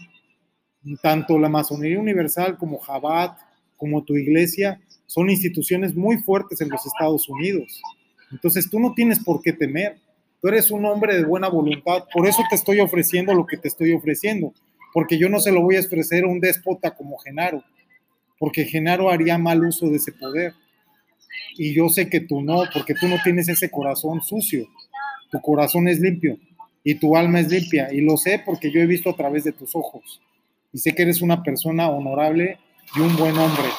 tanto 0.97 1.37
la 1.37 1.49
Masonería 1.49 1.99
Universal 1.99 2.57
como 2.57 2.79
Jabat, 2.79 3.37
como 3.77 4.03
tu 4.03 4.15
iglesia, 4.17 4.81
son 5.05 5.29
instituciones 5.29 5.95
muy 5.95 6.17
fuertes 6.17 6.61
en 6.61 6.69
los 6.69 6.85
Estados 6.85 7.27
Unidos. 7.29 7.81
Entonces 8.31 8.69
tú 8.69 8.79
no 8.79 8.93
tienes 8.93 9.23
por 9.23 9.41
qué 9.41 9.53
temer, 9.53 9.97
tú 10.41 10.47
eres 10.49 10.71
un 10.71 10.85
hombre 10.85 11.15
de 11.15 11.25
buena 11.25 11.49
voluntad, 11.49 12.03
por 12.13 12.27
eso 12.27 12.43
te 12.49 12.55
estoy 12.55 12.79
ofreciendo 12.79 13.33
lo 13.33 13.45
que 13.45 13.57
te 13.57 13.67
estoy 13.67 13.93
ofreciendo, 13.93 14.53
porque 14.93 15.17
yo 15.17 15.29
no 15.29 15.39
se 15.39 15.51
lo 15.51 15.61
voy 15.61 15.77
a 15.77 15.81
ofrecer 15.81 16.23
a 16.23 16.27
un 16.27 16.39
déspota 16.39 16.91
como 16.91 17.17
Genaro, 17.17 17.63
porque 18.37 18.65
Genaro 18.65 19.09
haría 19.09 19.37
mal 19.37 19.65
uso 19.65 19.89
de 19.89 19.97
ese 19.97 20.11
poder 20.11 20.53
y 21.57 21.73
yo 21.73 21.89
sé 21.89 22.09
que 22.09 22.21
tú 22.21 22.41
no, 22.41 22.63
porque 22.73 22.93
tú 22.93 23.07
no 23.07 23.17
tienes 23.23 23.49
ese 23.49 23.69
corazón 23.69 24.21
sucio. 24.21 24.67
Tu 25.31 25.39
corazón 25.41 25.87
es 25.87 25.99
limpio 25.99 26.37
y 26.83 26.95
tu 26.95 27.15
alma 27.15 27.41
es 27.41 27.49
limpia. 27.49 27.93
Y 27.93 28.01
lo 28.01 28.17
sé 28.17 28.41
porque 28.45 28.71
yo 28.71 28.79
he 28.79 28.85
visto 28.85 29.09
a 29.09 29.15
través 29.15 29.43
de 29.43 29.51
tus 29.51 29.75
ojos. 29.75 30.21
Y 30.71 30.77
sé 30.77 30.93
que 30.93 31.03
eres 31.03 31.21
una 31.21 31.41
persona 31.43 31.89
honorable 31.89 32.59
y 32.95 32.99
un 32.99 33.15
buen 33.15 33.37
hombre. 33.37 33.69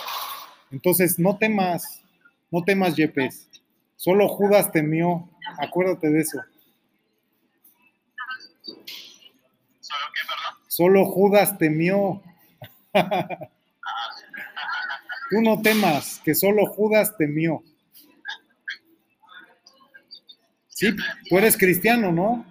Entonces, 0.70 1.18
no 1.18 1.36
temas, 1.36 2.02
no 2.50 2.62
temas, 2.62 2.96
Yepes. 2.96 3.48
Solo 3.96 4.28
Judas 4.28 4.72
temió. 4.72 5.28
Acuérdate 5.58 6.10
de 6.10 6.20
eso. 6.20 6.40
Solo 10.66 11.04
Judas 11.04 11.58
temió. 11.58 12.22
Tú 15.30 15.40
no 15.42 15.62
temas, 15.62 16.20
que 16.24 16.34
solo 16.34 16.66
Judas 16.66 17.16
temió. 17.16 17.62
Sí, 20.68 20.96
tú 21.28 21.38
eres 21.38 21.56
cristiano, 21.56 22.10
¿no? 22.10 22.44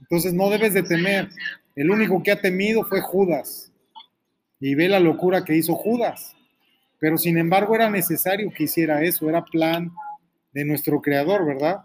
Entonces 0.00 0.34
no 0.34 0.50
debes 0.50 0.74
de 0.74 0.82
temer. 0.82 1.30
El 1.74 1.90
único 1.90 2.22
que 2.22 2.32
ha 2.32 2.40
temido 2.40 2.84
fue 2.84 3.00
Judas. 3.00 3.72
Y 4.60 4.74
ve 4.74 4.88
la 4.88 5.00
locura 5.00 5.44
que 5.44 5.56
hizo 5.56 5.74
Judas. 5.74 6.36
Pero 6.98 7.18
sin 7.18 7.36
embargo 7.36 7.74
era 7.74 7.90
necesario 7.90 8.52
que 8.56 8.64
hiciera 8.64 9.02
eso, 9.02 9.28
era 9.28 9.44
plan 9.44 9.92
de 10.52 10.64
nuestro 10.64 11.00
creador, 11.00 11.44
¿verdad? 11.44 11.82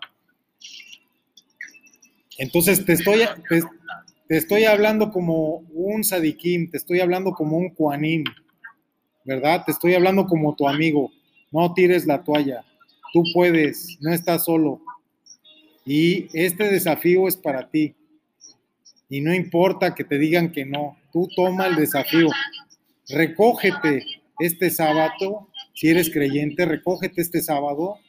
Entonces 2.38 2.86
te 2.86 2.94
estoy, 2.94 3.22
te, 3.50 4.38
estoy 4.38 4.66
hablando 4.66 5.10
como 5.10 5.66
un 5.74 6.04
sadikim, 6.04 6.70
te 6.70 6.78
estoy 6.78 7.00
hablando 7.00 7.32
como 7.32 7.58
un 7.58 7.70
kuanim, 7.70 8.26
¿verdad? 9.26 9.64
Te 9.66 9.72
estoy 9.72 9.96
hablando 9.96 10.28
como 10.28 10.56
tu 10.56 10.68
amigo. 10.68 11.12
No 11.52 11.74
tires 11.74 12.06
la 12.06 12.24
toalla. 12.24 12.64
Tú 13.12 13.24
puedes, 13.34 13.98
no 14.02 14.14
estás 14.14 14.46
solo. 14.46 14.82
Y 15.84 16.28
este 16.34 16.70
desafío 16.70 17.28
es 17.28 17.36
para 17.36 17.70
ti. 17.70 17.96
Y 19.10 19.22
no 19.22 19.34
importa 19.34 19.96
que 19.96 20.04
te 20.04 20.18
digan 20.18 20.52
que 20.52 20.66
no, 20.66 20.98
tú 21.12 21.28
toma 21.36 21.68
el 21.68 21.76
desafío. 21.76 22.28
Recógete 23.10 24.04
este 24.40 24.70
sábado, 24.70 25.50
si 25.74 25.90
eres 25.90 26.10
creyente, 26.12 26.66
recógete 26.66 27.22
este 27.22 27.42
sábado, 27.42 28.00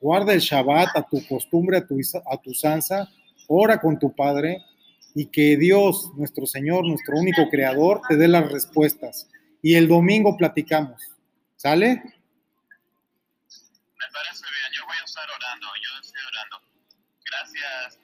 guarda 0.00 0.32
el 0.32 0.40
Shabbat 0.40 0.96
a 0.96 1.02
tu 1.02 1.26
costumbre, 1.26 1.78
a 1.78 1.86
tu, 1.86 1.98
a 1.98 2.36
tu 2.38 2.54
sansa, 2.54 3.08
ora 3.48 3.80
con 3.80 3.98
tu 3.98 4.14
Padre 4.14 4.64
y 5.14 5.26
que 5.26 5.56
Dios, 5.56 6.12
nuestro 6.16 6.46
Señor, 6.46 6.86
nuestro 6.86 7.16
único 7.16 7.48
Creador, 7.50 8.00
te 8.08 8.16
dé 8.16 8.28
las 8.28 8.50
respuestas. 8.50 9.28
Y 9.60 9.74
el 9.74 9.88
domingo 9.88 10.36
platicamos. 10.36 11.02
¿Sale? 11.56 11.88
Me 11.88 12.04
parece 14.12 14.44
bien, 14.46 14.70
yo 14.78 14.86
voy 14.86 14.96
a 15.00 15.04
estar 15.04 15.26
orando, 15.28 15.66
yo 15.82 16.00
estoy 16.00 16.22
orando. 16.30 16.60
Gracias, 17.24 17.98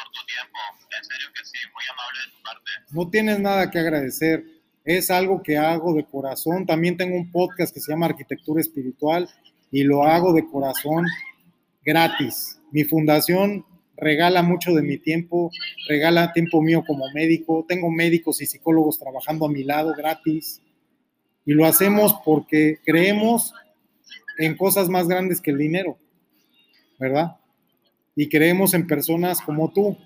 por 0.00 0.12
tu 0.12 0.26
tiempo, 0.26 0.58
en 0.96 1.04
serio 1.04 1.26
que 1.34 1.44
sí, 1.44 1.58
muy 1.74 1.84
amable 1.92 2.20
de 2.24 2.32
tu 2.32 2.42
parte. 2.42 2.70
No 2.90 3.10
tienes 3.10 3.38
nada 3.40 3.70
que 3.70 3.78
agradecer, 3.78 4.44
es 4.84 5.10
algo 5.10 5.42
que 5.42 5.58
hago 5.58 5.94
de 5.94 6.04
corazón. 6.04 6.66
También 6.66 6.96
tengo 6.96 7.16
un 7.16 7.30
podcast 7.30 7.72
que 7.72 7.80
se 7.80 7.92
llama 7.92 8.06
Arquitectura 8.06 8.60
Espiritual 8.60 9.28
y 9.70 9.84
lo 9.84 10.04
hago 10.04 10.32
de 10.32 10.48
corazón 10.48 11.06
gratis. 11.84 12.60
Mi 12.72 12.84
fundación 12.84 13.64
regala 13.96 14.42
mucho 14.42 14.72
de 14.72 14.82
mi 14.82 14.98
tiempo, 14.98 15.50
regala 15.88 16.32
tiempo 16.32 16.62
mío 16.62 16.82
como 16.86 17.04
médico, 17.12 17.64
tengo 17.68 17.90
médicos 17.90 18.40
y 18.40 18.46
psicólogos 18.46 18.98
trabajando 18.98 19.46
a 19.46 19.50
mi 19.50 19.62
lado 19.62 19.94
gratis 19.94 20.62
y 21.44 21.52
lo 21.52 21.66
hacemos 21.66 22.14
porque 22.24 22.78
creemos 22.84 23.52
en 24.38 24.56
cosas 24.56 24.88
más 24.88 25.06
grandes 25.06 25.40
que 25.40 25.50
el 25.50 25.58
dinero, 25.58 25.98
¿verdad? 26.98 27.36
Y 28.20 28.28
creemos 28.28 28.74
en 28.74 28.86
personas 28.86 29.40
como 29.40 29.72
tú. 29.72 29.96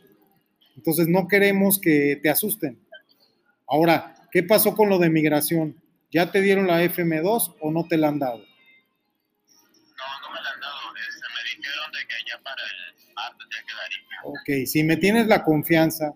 Entonces 0.76 1.08
no 1.08 1.26
queremos 1.26 1.80
que 1.80 2.20
te 2.22 2.30
asusten. 2.30 2.78
Ahora, 3.66 4.14
¿qué 4.30 4.44
pasó 4.44 4.76
con 4.76 4.88
lo 4.88 5.00
de 5.00 5.10
migración? 5.10 5.82
¿Ya 6.12 6.30
te 6.30 6.40
dieron 6.40 6.68
la 6.68 6.84
FM2 6.84 7.56
o 7.58 7.72
no 7.72 7.88
te 7.88 7.96
la 7.96 8.06
han 8.10 8.20
dado? 8.20 8.38
No, 8.38 8.44
no 8.44 10.32
me 10.32 10.40
la 10.40 10.48
han 10.48 10.60
dado. 10.60 10.76
Este, 11.08 11.26
me 11.34 11.42
dijeron 11.56 11.90
de 11.90 11.98
que 12.06 12.14
ya 12.30 12.40
para 12.44 12.62
el 12.62 13.14
martes 13.16 13.48
ya 13.50 13.58
quedaría. 13.66 14.62
Ok, 14.62 14.68
si 14.68 14.84
me 14.84 14.96
tienes 14.96 15.26
la 15.26 15.42
confianza, 15.42 16.12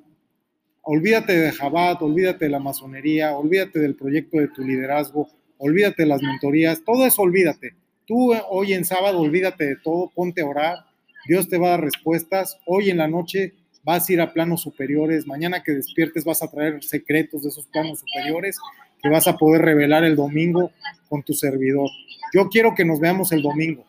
olvídate 0.82 1.36
de 1.36 1.50
Jabat, 1.50 2.00
olvídate 2.00 2.44
de 2.44 2.50
la 2.52 2.60
masonería, 2.60 3.36
olvídate 3.36 3.80
del 3.80 3.96
proyecto 3.96 4.38
de 4.38 4.46
tu 4.46 4.62
liderazgo, 4.62 5.28
olvídate 5.56 6.04
de 6.04 6.08
las 6.10 6.22
mentorías, 6.22 6.84
todo 6.84 7.04
eso 7.04 7.22
olvídate. 7.22 7.74
Tú 8.06 8.34
eh, 8.34 8.42
hoy 8.50 8.74
en 8.74 8.84
sábado 8.84 9.18
olvídate 9.18 9.64
de 9.64 9.76
todo, 9.82 10.12
ponte 10.14 10.42
a 10.42 10.46
orar, 10.46 10.87
Dios 11.28 11.48
te 11.48 11.58
va 11.58 11.68
a 11.68 11.70
dar 11.70 11.82
respuestas. 11.82 12.58
Hoy 12.66 12.90
en 12.90 12.96
la 12.96 13.06
noche 13.06 13.54
vas 13.84 14.08
a 14.08 14.12
ir 14.12 14.20
a 14.20 14.32
planos 14.32 14.62
superiores, 14.62 15.26
mañana 15.26 15.62
que 15.62 15.72
despiertes 15.72 16.24
vas 16.24 16.42
a 16.42 16.50
traer 16.50 16.82
secretos 16.82 17.42
de 17.42 17.50
esos 17.50 17.66
planos 17.66 18.00
superiores 18.00 18.58
que 19.00 19.08
vas 19.08 19.28
a 19.28 19.36
poder 19.36 19.62
revelar 19.62 20.02
el 20.02 20.16
domingo 20.16 20.72
con 21.08 21.22
tu 21.22 21.32
servidor. 21.34 21.88
Yo 22.34 22.48
quiero 22.48 22.74
que 22.74 22.84
nos 22.84 22.98
veamos 22.98 23.30
el 23.30 23.42
domingo 23.42 23.84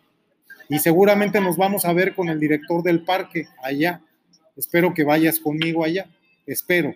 y 0.70 0.78
seguramente 0.78 1.42
nos 1.42 1.58
vamos 1.58 1.86
a 1.86 1.94
ver 1.94 2.14
con 2.14 2.30
el 2.30 2.40
director 2.40 2.84
del 2.84 3.04
parque 3.04 3.48
allá. 3.64 4.02
Espero 4.56 4.94
que 4.94 5.04
vayas 5.04 5.40
conmigo 5.40 5.84
allá 5.84 6.08
espero. 6.52 6.96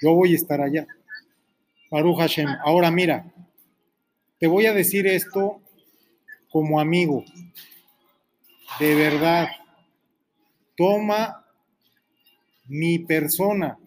Yo 0.00 0.14
voy 0.14 0.32
a 0.32 0.36
estar 0.36 0.60
allá. 0.60 0.86
Baruch 1.90 2.18
Hashem. 2.18 2.48
Ahora 2.64 2.90
mira, 2.90 3.24
te 4.38 4.46
voy 4.46 4.66
a 4.66 4.72
decir 4.72 5.06
esto 5.06 5.60
como 6.50 6.80
amigo. 6.80 7.24
De 8.78 8.94
verdad, 8.94 9.48
toma 10.76 11.44
mi 12.66 12.98
persona 13.00 13.78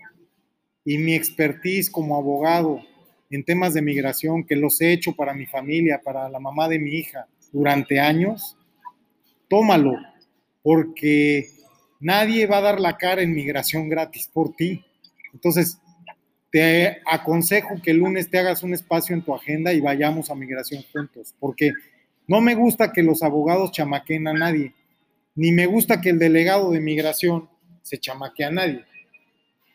y 0.84 0.98
mi 0.98 1.15
expertise 1.15 1.89
como 1.89 2.15
abogado 2.15 2.82
en 3.30 3.43
temas 3.43 3.74
de 3.74 3.82
migración, 3.82 4.45
que 4.45 4.56
los 4.56 4.80
he 4.82 4.93
hecho 4.93 5.13
para 5.13 5.34
mi 5.34 5.45
familia, 5.45 6.02
para 6.04 6.30
la 6.30 6.39
mamá 6.39 6.69
de 6.69 6.80
mi 6.80 6.91
hija 6.91 7.28
durante 7.52 8.00
años, 8.00 8.58
tómalo, 9.50 9.93
porque 10.62 11.50
nadie 12.00 12.45
va 12.45 12.58
a 12.58 12.62
dar 12.62 12.80
la 12.80 12.98
cara 12.98 13.21
en 13.21 13.34
migración 13.34 13.89
gratis 13.89 14.30
por 14.32 14.56
ti. 14.56 14.84
Entonces, 15.34 15.80
te 16.52 17.02
aconsejo 17.06 17.82
que 17.82 17.91
el 17.91 17.98
lunes 17.98 18.30
te 18.30 18.39
hagas 18.39 18.63
un 18.63 18.74
espacio 18.74 19.15
en 19.15 19.24
tu 19.24 19.36
agenda 19.36 19.74
y 19.74 19.82
vayamos 19.82 20.30
a 20.30 20.36
migración 20.36 20.84
juntos, 20.93 21.36
porque 21.39 21.74
no 22.28 22.41
me 22.41 22.56
gusta 22.56 22.93
que 22.93 23.04
los 23.04 23.24
abogados 23.24 23.71
chamaqueen 23.71 24.28
a 24.28 24.34
nadie, 24.34 24.74
ni 25.36 25.52
me 25.52 25.65
gusta 25.65 26.02
que 26.02 26.10
el 26.10 26.19
delegado 26.19 26.71
de 26.71 26.80
migración 26.80 27.50
se 27.82 28.00
chamaquee 28.00 28.45
a 28.45 28.52
nadie. 28.52 28.86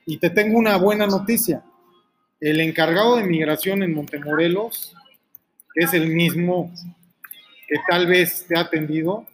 Y 0.07 0.19
te 0.19 0.31
tengo 0.31 0.59
una 0.59 0.77
buena 0.77 1.07
noticia. 1.07 1.63
El 2.41 2.61
encargado 2.61 3.17
de 3.17 3.25
migración 3.25 3.83
en 3.83 3.95
Montemorelos, 3.95 4.95
es 5.75 5.95
el 5.95 6.09
mismo 6.09 6.73
que 7.69 7.77
tal 7.89 8.07
vez 8.07 8.47
te 8.49 8.57
ha 8.59 8.63
atendido, 8.63 9.27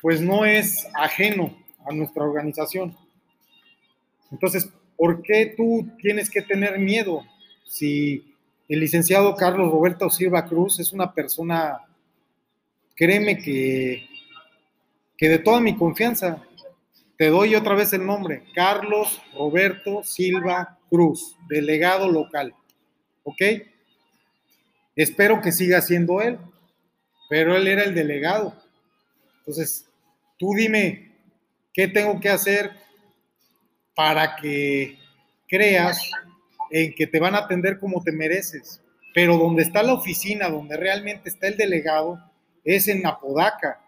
pues 0.00 0.20
no 0.20 0.44
es 0.44 0.88
ajeno 0.94 1.56
a 1.86 1.92
nuestra 1.92 2.24
organización. 2.24 2.96
Entonces, 4.30 4.68
¿por 4.96 5.22
qué 5.22 5.54
tú 5.56 5.88
tienes 6.00 6.28
que 6.28 6.42
tener 6.42 6.78
miedo 6.78 7.22
si 7.64 8.34
el 8.68 8.80
licenciado 8.80 9.36
Carlos 9.36 9.70
Roberto 9.70 10.10
Silva 10.10 10.46
Cruz 10.46 10.80
es 10.80 10.92
una 10.92 11.12
persona, 11.12 11.80
créeme 12.96 13.38
que, 13.38 14.08
que 15.22 15.28
de 15.28 15.38
toda 15.38 15.60
mi 15.60 15.76
confianza, 15.76 16.42
te 17.16 17.28
doy 17.28 17.54
otra 17.54 17.76
vez 17.76 17.92
el 17.92 18.04
nombre, 18.04 18.42
Carlos 18.56 19.22
Roberto 19.32 20.02
Silva 20.02 20.80
Cruz, 20.90 21.36
delegado 21.48 22.10
local, 22.10 22.52
¿ok? 23.22 23.40
Espero 24.96 25.40
que 25.40 25.52
siga 25.52 25.80
siendo 25.80 26.20
él, 26.20 26.40
pero 27.30 27.54
él 27.54 27.68
era 27.68 27.84
el 27.84 27.94
delegado. 27.94 28.52
Entonces, 29.38 29.88
tú 30.40 30.54
dime, 30.56 31.12
¿qué 31.72 31.86
tengo 31.86 32.18
que 32.18 32.28
hacer 32.28 32.72
para 33.94 34.34
que 34.34 34.98
creas 35.46 36.10
en 36.68 36.96
que 36.96 37.06
te 37.06 37.20
van 37.20 37.36
a 37.36 37.44
atender 37.44 37.78
como 37.78 38.02
te 38.02 38.10
mereces. 38.10 38.82
Pero 39.14 39.38
donde 39.38 39.62
está 39.62 39.84
la 39.84 39.94
oficina, 39.94 40.48
donde 40.48 40.76
realmente 40.76 41.28
está 41.28 41.46
el 41.46 41.56
delegado, 41.56 42.18
es 42.64 42.88
en 42.88 43.06
Apodaca. 43.06 43.81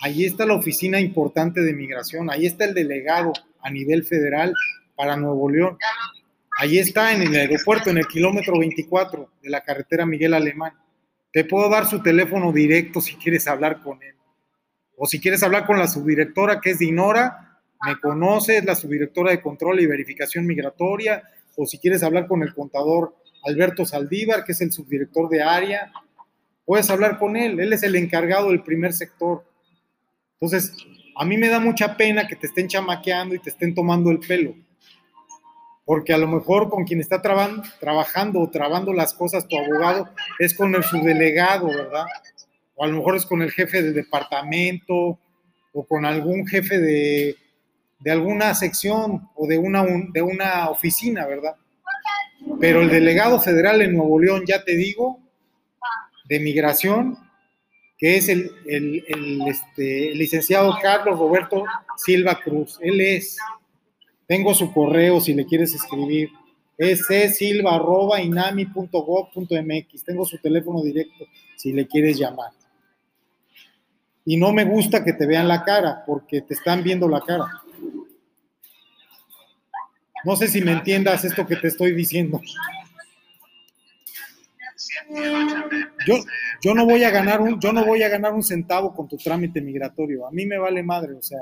Ahí 0.00 0.24
está 0.24 0.46
la 0.46 0.54
oficina 0.54 0.98
importante 0.98 1.60
de 1.60 1.74
migración, 1.74 2.30
ahí 2.30 2.46
está 2.46 2.64
el 2.64 2.74
delegado 2.74 3.32
a 3.60 3.70
nivel 3.70 4.04
federal 4.04 4.54
para 4.96 5.16
Nuevo 5.16 5.50
León. 5.50 5.76
Ahí 6.58 6.78
está 6.78 7.12
en 7.12 7.22
el 7.22 7.34
aeropuerto, 7.34 7.90
en 7.90 7.98
el 7.98 8.06
kilómetro 8.06 8.58
24 8.58 9.30
de 9.42 9.50
la 9.50 9.62
carretera 9.62 10.06
Miguel 10.06 10.34
Alemán. 10.34 10.72
Te 11.32 11.44
puedo 11.44 11.68
dar 11.68 11.86
su 11.86 12.02
teléfono 12.02 12.52
directo 12.52 13.00
si 13.00 13.14
quieres 13.16 13.46
hablar 13.46 13.82
con 13.82 14.02
él. 14.02 14.14
O 14.96 15.06
si 15.06 15.20
quieres 15.20 15.42
hablar 15.42 15.66
con 15.66 15.78
la 15.78 15.86
subdirectora 15.86 16.60
que 16.60 16.70
es 16.70 16.78
Dinora, 16.78 17.60
me 17.86 17.98
conoces, 17.98 18.64
la 18.64 18.74
subdirectora 18.74 19.30
de 19.30 19.40
control 19.40 19.80
y 19.80 19.86
verificación 19.86 20.46
migratoria, 20.46 21.22
o 21.56 21.66
si 21.66 21.78
quieres 21.78 22.02
hablar 22.02 22.26
con 22.26 22.42
el 22.42 22.54
contador 22.54 23.14
Alberto 23.44 23.86
Saldívar, 23.86 24.44
que 24.44 24.52
es 24.52 24.60
el 24.60 24.72
subdirector 24.72 25.28
de 25.28 25.42
área, 25.42 25.92
puedes 26.64 26.90
hablar 26.90 27.18
con 27.18 27.36
él, 27.36 27.58
él 27.60 27.72
es 27.72 27.82
el 27.82 27.96
encargado 27.96 28.48
del 28.48 28.62
primer 28.62 28.92
sector. 28.92 29.44
Entonces, 30.40 30.74
a 31.16 31.24
mí 31.26 31.36
me 31.36 31.48
da 31.48 31.60
mucha 31.60 31.98
pena 31.98 32.26
que 32.26 32.34
te 32.34 32.46
estén 32.46 32.66
chamaqueando 32.66 33.34
y 33.34 33.40
te 33.40 33.50
estén 33.50 33.74
tomando 33.74 34.10
el 34.10 34.20
pelo, 34.20 34.54
porque 35.84 36.14
a 36.14 36.18
lo 36.18 36.26
mejor 36.26 36.70
con 36.70 36.84
quien 36.84 37.00
está 37.00 37.20
trabajando 37.20 38.40
o 38.40 38.48
trabando 38.48 38.94
las 38.94 39.12
cosas 39.12 39.46
tu 39.46 39.58
abogado 39.58 40.08
es 40.38 40.54
con 40.54 40.74
el 40.74 40.82
subdelegado, 40.82 41.66
¿verdad? 41.66 42.06
O 42.74 42.84
a 42.84 42.86
lo 42.86 42.96
mejor 42.96 43.16
es 43.16 43.26
con 43.26 43.42
el 43.42 43.50
jefe 43.50 43.82
del 43.82 43.92
departamento 43.92 45.18
o 45.74 45.84
con 45.86 46.06
algún 46.06 46.46
jefe 46.46 46.78
de, 46.78 47.36
de 47.98 48.10
alguna 48.10 48.54
sección 48.54 49.28
o 49.34 49.46
de 49.46 49.58
una, 49.58 49.84
de 49.84 50.22
una 50.22 50.70
oficina, 50.70 51.26
¿verdad? 51.26 51.54
Pero 52.58 52.80
el 52.80 52.88
delegado 52.88 53.40
federal 53.40 53.82
en 53.82 53.94
Nuevo 53.94 54.18
León, 54.18 54.44
ya 54.46 54.64
te 54.64 54.74
digo, 54.74 55.20
de 56.24 56.40
migración, 56.40 57.18
que 58.00 58.16
es 58.16 58.28
el, 58.30 58.50
el, 58.66 59.04
este, 59.46 60.14
licenciado 60.14 60.74
Carlos 60.80 61.18
Roberto 61.18 61.64
Silva 61.98 62.40
Cruz. 62.40 62.78
Él 62.80 63.02
es, 63.02 63.36
Tengo 64.26 64.54
su 64.54 64.72
correo 64.72 65.20
si 65.20 65.34
le 65.34 65.44
quieres 65.44 65.74
escribir. 65.74 66.30
Es 66.78 67.06
silva.inami.gov.mx. 67.36 70.04
Tengo 70.04 70.24
su 70.24 70.38
teléfono 70.38 70.80
directo 70.82 71.26
si 71.56 71.74
le 71.74 71.86
quieres 71.86 72.18
llamar. 72.18 72.52
Y 74.24 74.38
no 74.38 74.54
me 74.54 74.64
gusta 74.64 75.04
que 75.04 75.12
te 75.12 75.26
vean 75.26 75.46
la 75.46 75.62
cara, 75.62 76.02
porque 76.06 76.40
te 76.40 76.54
están 76.54 76.82
viendo 76.82 77.06
la 77.06 77.20
cara. 77.20 77.44
No 80.24 80.36
sé 80.36 80.48
si 80.48 80.62
me 80.62 80.72
entiendas 80.72 81.22
esto 81.24 81.46
que 81.46 81.56
te 81.56 81.68
estoy 81.68 81.92
diciendo. 81.92 82.40
Yo, 86.06 86.14
yo 86.62 86.74
no 86.74 86.84
voy 86.84 87.04
a 87.04 87.10
ganar 87.10 87.40
un, 87.40 87.60
yo 87.60 87.72
no 87.72 87.84
voy 87.84 88.02
a 88.02 88.08
ganar 88.08 88.32
un 88.32 88.42
centavo 88.42 88.94
con 88.94 89.08
tu 89.08 89.16
trámite 89.16 89.60
migratorio. 89.60 90.26
A 90.26 90.30
mí 90.30 90.46
me 90.46 90.58
vale 90.58 90.82
madre, 90.82 91.14
o 91.14 91.22
sea, 91.22 91.38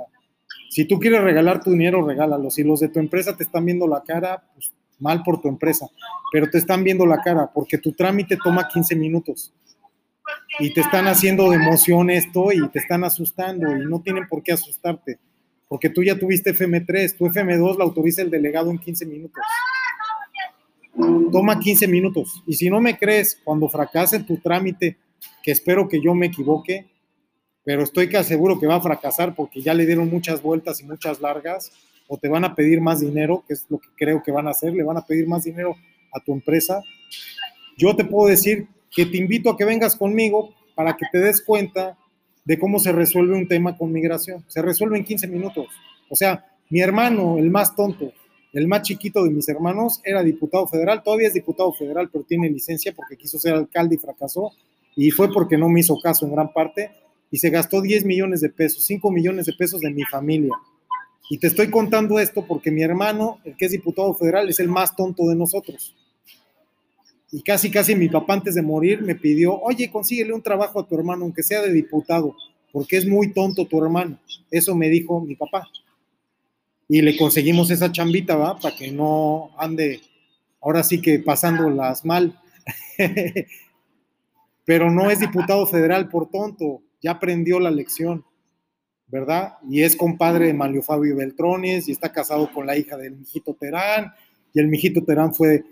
si 0.71 0.85
tú 0.85 0.99
quieres 0.99 1.23
regalar 1.23 1.63
tu 1.63 1.71
dinero, 1.71 2.07
regálalo. 2.07 2.51
Si 2.51 2.63
los 2.63 2.81
de 2.81 2.89
tu 2.89 2.99
empresa 2.99 3.37
te 3.37 3.45
están 3.45 3.65
viendo 3.65 3.87
la 3.87 4.03
cara, 4.03 4.43
pues 4.55 4.73
mal 4.99 5.23
por 5.23 5.41
tu 5.41 5.49
empresa, 5.49 5.87
pero 6.33 6.51
te 6.51 6.59
están 6.59 6.83
viendo 6.83 7.07
la 7.07 7.21
cara 7.23 7.51
porque 7.53 7.79
tu 7.79 7.93
trámite 7.93 8.37
toma 8.43 8.69
15 8.69 8.97
minutos 8.97 9.55
y 10.59 10.73
te 10.75 10.81
están 10.81 11.07
haciendo 11.07 11.51
de 11.51 11.57
emoción 11.57 12.11
esto 12.11 12.53
y 12.53 12.69
te 12.71 12.81
están 12.81 13.05
asustando 13.05 13.77
y 13.77 13.87
no 13.87 14.01
tienen 14.01 14.27
por 14.29 14.43
qué 14.43 14.53
asustarte 14.53 15.21
porque 15.69 15.91
tú 15.91 16.03
ya 16.03 16.19
tuviste 16.19 16.55
FM3, 16.55 17.17
tu 17.17 17.27
FM2 17.27 17.77
la 17.77 17.85
autoriza 17.85 18.23
el 18.23 18.31
delegado 18.31 18.71
en 18.71 18.79
15 18.79 19.07
minutos. 19.07 19.43
Toma 21.33 21.59
15 21.59 21.87
minutos. 21.89 22.43
Y 22.47 22.55
si 22.55 22.69
no 22.71 22.81
me 22.81 22.99
crees, 22.99 23.41
cuando 23.45 23.69
fracase 23.69 24.21
tu 24.21 24.39
trámite, 24.39 24.97
que 25.43 25.53
espero 25.53 25.89
que 25.89 26.01
yo 26.01 26.15
me 26.15 26.27
equivoque, 26.27 26.87
pero 27.65 27.83
estoy 27.83 28.09
que 28.09 28.23
seguro 28.25 28.59
que 28.59 28.67
va 28.67 28.77
a 28.77 28.81
fracasar 28.81 29.35
porque 29.35 29.61
ya 29.61 29.75
le 29.75 29.87
dieron 29.87 30.11
muchas 30.11 30.43
vueltas 30.43 30.81
y 30.81 30.85
muchas 30.85 31.21
largas, 31.21 31.71
o 32.09 32.17
te 32.17 32.29
van 32.29 32.45
a 32.45 32.55
pedir 32.55 32.81
más 32.81 33.01
dinero, 33.01 33.45
que 33.47 33.55
es 33.55 33.67
lo 33.69 33.79
que 33.79 33.89
creo 33.97 34.23
que 34.23 34.33
van 34.33 34.47
a 34.47 34.51
hacer, 34.51 34.73
le 34.73 34.83
van 34.83 34.97
a 34.97 35.05
pedir 35.05 35.29
más 35.29 35.45
dinero 35.45 35.77
a 36.13 36.21
tu 36.21 36.33
empresa. 36.33 36.83
Yo 37.77 37.95
te 37.95 38.05
puedo 38.05 38.29
decir 38.29 38.67
que 38.91 39.07
te 39.07 39.19
invito 39.19 39.51
a 39.51 39.57
que 39.57 39.65
vengas 39.65 39.97
conmigo 39.97 40.55
para 40.75 40.97
que 40.97 41.07
te 41.13 41.19
des 41.19 41.43
cuenta 41.43 41.99
de 42.45 42.59
cómo 42.59 42.79
se 42.79 42.93
resuelve 42.93 43.37
un 43.37 43.47
tema 43.47 43.77
con 43.77 43.93
migración. 43.93 44.43
Se 44.49 44.63
resuelve 44.63 44.97
en 44.97 45.05
15 45.05 45.29
minutos. 45.29 45.67
O 46.09 46.17
sea, 46.17 46.47
mi 46.71 46.81
hermano, 46.81 47.37
el 47.39 47.51
más 47.51 47.77
tonto, 47.77 48.13
el 48.53 48.67
más 48.67 48.83
chiquito 48.83 49.25
de 49.25 49.31
mis 49.31 49.49
hermanos, 49.49 50.01
era 50.05 50.23
diputado 50.23 50.67
federal, 50.67 51.03
todavía 51.03 51.29
es 51.29 51.35
diputado 51.35 51.73
federal, 51.73 52.09
pero 52.11 52.25
tiene 52.25 52.49
licencia 52.49 52.93
porque 52.95 53.17
quiso 53.17 53.39
ser 53.39 53.55
alcalde 53.55 53.97
y 53.97 53.99
fracasó, 53.99 54.53
y 54.97 55.11
fue 55.11 55.33
porque 55.33 55.57
no 55.57 55.69
me 55.69 55.81
hizo 55.81 55.99
caso 56.01 56.27
en 56.27 56.33
gran 56.33 56.53
parte, 56.53 56.91
y 57.31 57.39
se 57.39 57.51
gastó 57.51 57.81
10 57.81 58.05
millones 58.05 58.41
de 58.41 58.49
pesos, 58.49 58.85
5 58.85 59.11
millones 59.11 59.47
de 59.47 59.53
pesos 59.53 59.81
de 59.81 59.91
mi 59.91 60.03
familia. 60.05 60.55
Y 61.31 61.39
te 61.39 61.49
estoy 61.49 61.71
contando 61.71 62.19
esto 62.19 62.47
porque 62.47 62.71
mi 62.71 62.83
hermano, 62.83 63.39
el 63.45 63.55
que 63.55 63.67
es 63.67 63.73
diputado 63.73 64.15
federal, 64.15 64.49
es 64.49 64.61
el 64.61 64.69
más 64.69 64.97
tonto 64.97 65.29
de 65.29 65.35
nosotros. 65.35 65.95
Y 67.31 67.43
casi, 67.43 67.71
casi 67.71 67.95
mi 67.95 68.09
papá 68.09 68.33
antes 68.35 68.55
de 68.55 68.63
morir 68.63 69.03
me 69.03 69.15
pidió, 69.15 69.61
oye, 69.61 69.91
consíguele 69.91 70.33
un 70.33 70.41
trabajo 70.41 70.81
a 70.81 70.87
tu 70.87 70.95
hermano, 70.95 71.25
aunque 71.25 71.43
sea 71.43 71.61
de 71.61 71.71
diputado, 71.71 72.35
porque 72.73 72.97
es 72.97 73.07
muy 73.07 73.35
tonto 73.35 73.67
tu 73.67 73.83
hermano. 73.83 74.19
Eso 74.51 74.75
me 74.75 74.89
dijo 74.89 75.21
mi 75.21 75.37
papá. 75.37 75.69
Y 76.89 77.03
le 77.03 77.17
conseguimos 77.17 77.71
esa 77.71 77.93
chambita, 77.93 78.37
¿va? 78.37 78.59
Para 78.59 78.75
que 78.75 78.91
no 78.91 79.51
ande 79.59 80.01
ahora 80.61 80.83
sí 80.83 81.01
que 81.01 81.19
pasándolas 81.19 82.05
mal. 82.05 82.41
Pero 84.65 84.91
no 84.91 85.11
es 85.11 85.21
diputado 85.21 85.67
federal 85.67 86.09
por 86.09 86.31
tonto, 86.31 86.83
ya 87.01 87.13
aprendió 87.13 87.61
la 87.61 87.71
lección, 87.71 88.25
¿verdad? 89.07 89.55
Y 89.69 89.83
es 89.83 89.97
compadre 89.97 90.47
de 90.47 90.55
Manlio 90.55 90.83
Fabio 90.83 91.17
Beltrones 91.17 91.89
y 91.89 91.93
está 91.93 92.13
casado 92.13 92.51
con 92.53 92.67
la 92.67 92.77
hija 92.77 92.97
del 92.97 93.17
mijito 93.17 93.55
Terán. 93.55 94.13
Y 94.53 94.61
el 94.61 94.69
mijito 94.69 95.05
Terán 95.05 95.35
fue 95.35 95.65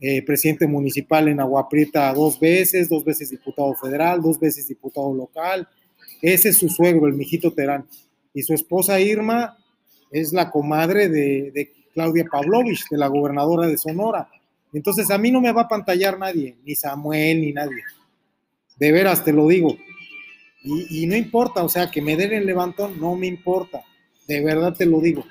eh, 0.00 0.22
presidente 0.22 0.66
municipal 0.66 1.28
en 1.28 1.40
Agua 1.40 1.68
Prieta 1.68 2.12
dos 2.14 2.40
veces, 2.40 2.88
dos 2.88 3.04
veces 3.04 3.28
diputado 3.30 3.74
federal, 3.74 4.22
dos 4.22 4.40
veces 4.40 4.66
diputado 4.66 5.12
local. 5.14 5.68
Ese 6.22 6.50
es 6.50 6.56
su 6.56 6.70
suegro, 6.70 7.06
el 7.06 7.14
mijito 7.14 7.52
Terán. 7.52 7.86
Y 8.32 8.42
su 8.42 8.54
esposa 8.54 9.00
Irma 9.00 9.58
es 10.10 10.32
la 10.32 10.50
comadre 10.50 11.08
de, 11.08 11.72
Claudia 11.92 12.24
Pavlovich, 12.30 12.88
de 12.88 12.96
la 12.96 13.08
gobernadora 13.08 13.66
de 13.66 13.76
Sonora. 13.76 14.28
Entonces 14.72 15.10
a 15.10 15.18
mí 15.18 15.30
no 15.30 15.40
me 15.40 15.52
va 15.52 15.62
a 15.62 15.68
pantallar 15.68 16.18
nadie, 16.18 16.56
ni 16.64 16.74
Samuel, 16.74 17.40
ni 17.40 17.52
nadie. 17.52 17.82
De 18.78 18.92
veras 18.92 19.24
te 19.24 19.32
lo 19.32 19.48
digo. 19.48 19.76
Y, 20.62 21.02
y, 21.02 21.06
no 21.06 21.16
importa, 21.16 21.64
o 21.64 21.68
sea, 21.68 21.90
que 21.90 22.00
me 22.00 22.16
den 22.16 22.32
el 22.32 22.46
levantón, 22.46 23.00
no 23.00 23.16
me 23.16 23.26
importa. 23.26 23.82
De 24.28 24.40
verdad 24.42 24.74
te 24.74 24.86
lo 24.86 25.00
digo. 25.00 25.24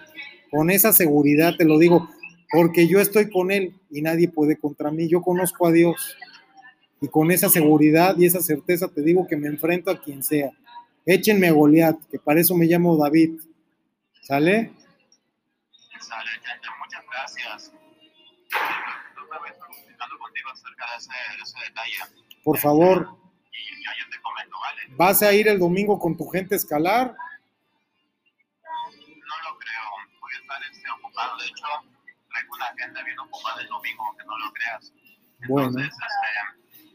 Con 0.52 0.70
esa 0.70 0.92
seguridad 0.92 1.56
te 1.58 1.66
lo 1.66 1.78
digo 1.78 2.10
porque 2.52 2.88
yo 2.88 3.00
estoy 3.00 3.30
con 3.30 3.52
Él 3.52 3.76
y 3.92 4.02
nadie 4.02 4.28
puede 4.28 4.58
contra 4.58 4.92
mí. 4.92 5.08
Yo 5.08 5.22
conozco 5.22 5.68
a 5.68 5.72
Dios 5.72 6.18
y 7.02 7.08
con 7.08 7.32
esa 7.32 7.50
seguridad 7.50 8.18
y 8.18 8.26
esa 8.26 8.42
certeza 8.42 8.88
te 8.88 9.02
digo 9.02 9.28
que 9.28 9.38
me 9.38 9.48
enfrento 9.48 9.92
a 9.92 10.02
quien 10.02 10.24
sea. 10.24 10.52
Échenme 11.06 11.48
a 11.48 11.52
Goliat, 11.52 11.98
que 12.12 12.20
para 12.20 12.42
eso 12.42 12.56
me 12.56 12.66
llamo 12.66 12.98
David. 12.98 13.40
¿Sale? 14.30 14.72
Sale, 16.00 16.30
muchas 16.78 17.04
gracias. 17.12 17.74
contigo 20.20 20.50
acerca 20.52 20.86
de 20.92 20.98
ese, 21.42 21.58
detalle. 21.66 21.98
Por 22.44 22.60
favor. 22.60 23.18
Y 23.52 23.84
yo 23.84 23.92
te 24.12 24.22
comento, 24.22 24.60
¿vale? 24.60 24.82
¿Vas 24.90 25.24
a 25.24 25.34
ir 25.34 25.48
el 25.48 25.58
domingo 25.58 25.98
con 25.98 26.16
tu 26.16 26.30
gente 26.30 26.54
a 26.54 26.58
escalar? 26.58 27.08
No 27.08 27.16
lo 29.50 29.58
creo, 29.58 29.82
voy 30.22 30.32
a 30.32 30.38
estar 30.38 30.62
este, 30.72 30.88
ocupado. 30.92 31.36
De 31.40 31.48
hecho, 31.48 31.66
una 32.54 32.66
agenda 32.66 33.02
bien 33.02 33.18
ocupada 33.18 33.64
el 33.64 33.68
domingo, 33.68 34.16
que 34.16 34.26
no 34.26 34.38
lo 34.38 34.54
creas. 34.54 34.94
bueno. 35.48 35.80
Este, 35.80 36.04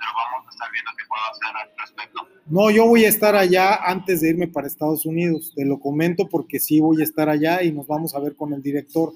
pero 0.04 0.16
vamos 0.16 0.46
a 0.46 0.50
estar 0.50 0.68
viendo 0.70 0.90
qué 0.98 1.04
puedo 1.08 1.24
hacer 1.30 1.56
al 1.56 1.70
respecto. 1.78 2.28
No, 2.46 2.70
yo 2.70 2.86
voy 2.86 3.04
a 3.04 3.08
estar 3.08 3.34
allá 3.34 3.76
antes 3.76 4.20
de 4.20 4.30
irme 4.30 4.48
para 4.48 4.66
Estados 4.66 5.06
Unidos. 5.06 5.52
Te 5.54 5.64
lo 5.64 5.80
comento 5.80 6.28
porque 6.28 6.60
sí 6.60 6.80
voy 6.80 7.00
a 7.00 7.04
estar 7.04 7.28
allá 7.28 7.62
y 7.62 7.72
nos 7.72 7.86
vamos 7.86 8.14
a 8.14 8.20
ver 8.20 8.36
con 8.36 8.52
el 8.52 8.62
director. 8.62 9.12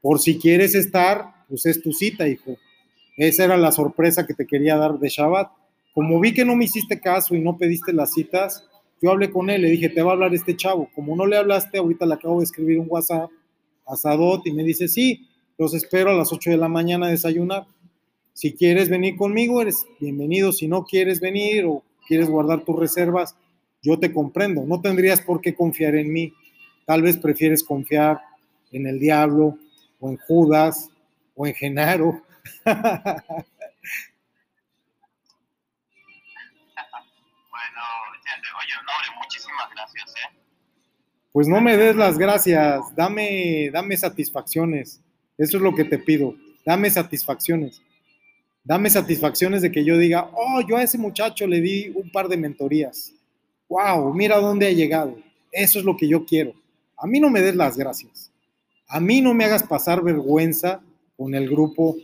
Por 0.00 0.18
si 0.18 0.38
quieres 0.38 0.74
estar, 0.74 1.44
pues 1.48 1.66
es 1.66 1.82
tu 1.82 1.92
cita, 1.92 2.26
hijo. 2.26 2.56
Esa 3.16 3.44
era 3.44 3.56
la 3.56 3.72
sorpresa 3.72 4.26
que 4.26 4.34
te 4.34 4.46
quería 4.46 4.76
dar 4.76 4.98
de 4.98 5.08
Shabbat. 5.08 5.50
Como 5.92 6.18
vi 6.20 6.34
que 6.34 6.44
no 6.44 6.56
me 6.56 6.64
hiciste 6.64 7.00
caso 7.00 7.34
y 7.34 7.40
no 7.40 7.56
pediste 7.56 7.92
las 7.92 8.12
citas, 8.12 8.66
yo 9.00 9.10
hablé 9.10 9.30
con 9.30 9.50
él, 9.50 9.62
le 9.62 9.70
dije, 9.70 9.88
te 9.90 10.02
va 10.02 10.10
a 10.10 10.14
hablar 10.14 10.34
este 10.34 10.56
chavo. 10.56 10.88
Como 10.94 11.14
no 11.14 11.26
le 11.26 11.36
hablaste, 11.36 11.78
ahorita 11.78 12.06
le 12.06 12.14
acabo 12.14 12.38
de 12.38 12.44
escribir 12.44 12.78
un 12.78 12.86
WhatsApp 12.88 13.30
a 13.86 13.96
Sadot 13.96 14.46
y 14.46 14.52
me 14.52 14.64
dice, 14.64 14.88
sí, 14.88 15.28
los 15.58 15.74
espero 15.74 16.10
a 16.10 16.14
las 16.14 16.32
8 16.32 16.50
de 16.50 16.56
la 16.56 16.68
mañana 16.68 17.06
a 17.06 17.10
desayunar. 17.10 17.66
Si 18.34 18.52
quieres 18.52 18.88
venir 18.88 19.16
conmigo, 19.16 19.62
eres 19.62 19.86
bienvenido. 20.00 20.52
Si 20.52 20.66
no 20.66 20.84
quieres 20.84 21.20
venir 21.20 21.66
o 21.66 21.84
quieres 22.08 22.28
guardar 22.28 22.64
tus 22.64 22.76
reservas, 22.76 23.36
yo 23.80 23.96
te 24.00 24.12
comprendo. 24.12 24.64
No 24.66 24.80
tendrías 24.80 25.20
por 25.20 25.40
qué 25.40 25.54
confiar 25.54 25.94
en 25.94 26.12
mí. 26.12 26.34
Tal 26.84 27.00
vez 27.02 27.16
prefieres 27.16 27.62
confiar 27.62 28.20
en 28.72 28.88
el 28.88 28.98
diablo 28.98 29.56
o 30.00 30.10
en 30.10 30.16
Judas 30.16 30.90
o 31.36 31.46
en 31.46 31.54
Genaro. 31.54 32.24
bueno, 32.64 32.82
oye, 38.58 38.72
muchísimas 39.16 39.70
gracias. 39.76 40.10
¿eh? 40.10 40.36
Pues 41.30 41.46
no 41.46 41.60
me 41.60 41.76
des 41.76 41.94
las 41.94 42.18
gracias, 42.18 42.82
dame, 42.96 43.70
dame 43.72 43.96
satisfacciones. 43.96 45.00
Eso 45.38 45.56
es 45.56 45.62
lo 45.62 45.72
que 45.72 45.84
te 45.84 45.98
pido. 45.98 46.34
Dame 46.66 46.90
satisfacciones. 46.90 47.83
Dame 48.64 48.88
satisfacciones 48.88 49.60
de 49.60 49.70
que 49.70 49.84
yo 49.84 49.98
diga, 49.98 50.30
oh, 50.32 50.62
yo 50.66 50.78
a 50.78 50.82
ese 50.82 50.96
muchacho 50.96 51.46
le 51.46 51.60
di 51.60 51.92
un 51.94 52.10
par 52.10 52.28
de 52.28 52.38
mentorías. 52.38 53.12
Wow, 53.68 54.14
mira 54.14 54.38
dónde 54.38 54.66
ha 54.66 54.72
llegado. 54.72 55.16
Eso 55.52 55.78
es 55.78 55.84
lo 55.84 55.96
que 55.96 56.08
yo 56.08 56.24
quiero. 56.24 56.54
A 56.96 57.06
mí 57.06 57.20
no 57.20 57.28
me 57.28 57.42
des 57.42 57.54
las 57.54 57.76
gracias. 57.76 58.32
A 58.88 59.00
mí 59.00 59.20
no 59.20 59.34
me 59.34 59.44
hagas 59.44 59.62
pasar 59.62 60.02
vergüenza 60.02 60.80
con 61.16 61.34
el 61.34 61.48
grupo. 61.48 61.96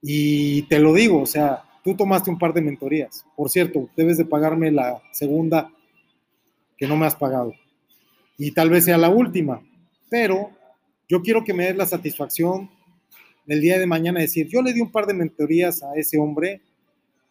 Y 0.00 0.62
te 0.62 0.78
lo 0.78 0.94
digo, 0.94 1.20
o 1.20 1.26
sea, 1.26 1.62
tú 1.84 1.94
tomaste 1.94 2.30
un 2.30 2.38
par 2.38 2.54
de 2.54 2.62
mentorías. 2.62 3.26
Por 3.36 3.50
cierto, 3.50 3.90
debes 3.94 4.16
de 4.16 4.24
pagarme 4.24 4.70
la 4.70 5.02
segunda 5.12 5.70
que 6.78 6.86
no 6.86 6.96
me 6.96 7.04
has 7.04 7.16
pagado. 7.16 7.52
Y 8.38 8.52
tal 8.52 8.70
vez 8.70 8.86
sea 8.86 8.96
la 8.96 9.10
última. 9.10 9.62
Pero 10.08 10.50
yo 11.06 11.20
quiero 11.20 11.44
que 11.44 11.52
me 11.52 11.66
des 11.66 11.76
la 11.76 11.86
satisfacción 11.86 12.70
del 13.46 13.60
día 13.60 13.78
de 13.78 13.86
mañana 13.86 14.20
decir, 14.20 14.48
yo 14.48 14.62
le 14.62 14.72
di 14.72 14.80
un 14.80 14.90
par 14.90 15.06
de 15.06 15.14
mentorías 15.14 15.82
a 15.82 15.94
ese 15.94 16.18
hombre 16.18 16.60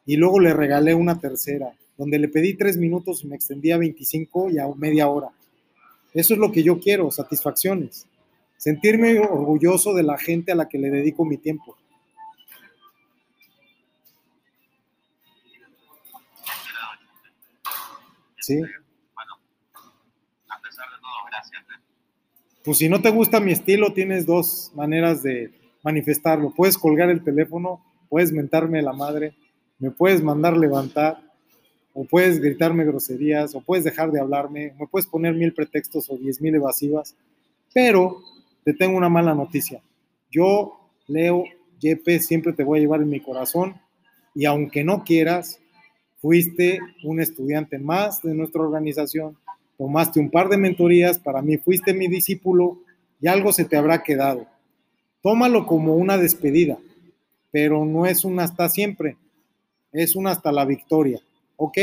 y 0.06 0.18
luego 0.18 0.40
le 0.40 0.54
regalé 0.54 0.94
una 0.94 1.20
tercera, 1.20 1.74
donde 1.98 2.20
le 2.20 2.28
pedí 2.28 2.56
tres 2.56 2.78
minutos 2.78 3.24
y 3.24 3.28
me 3.28 3.36
extendía 3.36 3.76
a 3.76 3.80
25 3.80 4.50
y 4.50 4.60
a 4.60 4.68
media 4.76 5.08
hora. 5.08 5.30
Eso 6.14 6.34
es 6.34 6.40
lo 6.40 6.52
que 6.52 6.64
yo 6.64 6.80
quiero, 6.80 7.10
satisfacciones. 7.12 8.08
Sentirme 8.58 9.20
orgulloso 9.20 9.94
de 9.94 10.04
la 10.04 10.18
gente 10.18 10.52
a 10.52 10.56
la 10.56 10.68
que 10.68 10.78
le 10.78 10.90
dedico 10.90 11.26
mi 11.26 11.38
tiempo. 11.38 11.78
Sí. 18.40 18.62
pues 22.64 22.78
si 22.78 22.90
no 22.90 23.02
te 23.02 23.10
gusta 23.10 23.40
mi 23.40 23.52
estilo, 23.52 23.94
tienes 23.94 24.26
dos 24.26 24.72
maneras 24.76 25.24
de 25.24 25.52
manifestarlo. 25.84 26.54
Puedes 26.56 26.78
colgar 26.78 27.10
el 27.10 27.24
teléfono, 27.24 27.84
puedes 28.10 28.32
mentarme 28.32 28.82
la 28.82 28.94
madre, 28.94 29.34
me 29.80 29.92
puedes 29.92 30.22
mandar 30.22 30.58
levantar, 30.58 31.22
o 31.94 32.06
puedes 32.06 32.40
gritarme 32.40 32.86
groserías, 32.86 33.54
o 33.56 33.62
puedes 33.62 33.84
dejar 33.84 34.12
de 34.12 34.20
hablarme, 34.20 34.74
me 34.80 34.88
puedes 34.88 35.08
poner 35.08 35.34
mil 35.34 35.54
pretextos 35.54 36.10
o 36.10 36.18
diez 36.18 36.42
mil 36.42 36.56
evasivas, 36.56 37.16
pero 37.74 38.18
te 38.64 38.74
tengo 38.74 38.98
una 38.98 39.10
mala 39.10 39.34
noticia. 39.34 39.82
Yo, 40.30 40.80
Leo 41.08 41.44
Yepes, 41.80 42.26
siempre 42.26 42.54
te 42.54 42.64
voy 42.64 42.80
a 42.80 42.82
llevar 42.82 43.02
en 43.02 43.10
mi 43.10 43.20
corazón 43.20 43.76
y 44.34 44.46
aunque 44.46 44.84
no 44.84 45.04
quieras, 45.04 45.60
fuiste 46.22 46.80
un 47.04 47.20
estudiante 47.20 47.80
más 47.80 48.22
de 48.22 48.34
nuestra 48.36 48.62
organización, 48.62 49.38
tomaste 49.78 50.20
un 50.20 50.30
par 50.30 50.48
de 50.48 50.58
mentorías, 50.58 51.20
para 51.20 51.42
mí 51.42 51.58
fuiste 51.58 51.94
mi 51.94 52.08
discípulo 52.08 52.80
y 53.20 53.28
algo 53.28 53.52
se 53.52 53.66
te 53.66 53.76
habrá 53.76 54.04
quedado. 54.04 54.48
Tómalo 55.22 55.66
como 55.68 55.96
una 55.96 56.18
despedida, 56.18 56.78
pero 57.52 57.86
no 57.86 58.06
es 58.06 58.24
una 58.26 58.44
hasta 58.44 58.70
siempre, 58.70 59.18
es 59.92 60.16
una 60.16 60.32
hasta 60.32 60.52
la 60.52 60.66
victoria, 60.66 61.22
¿ok? 61.58 61.78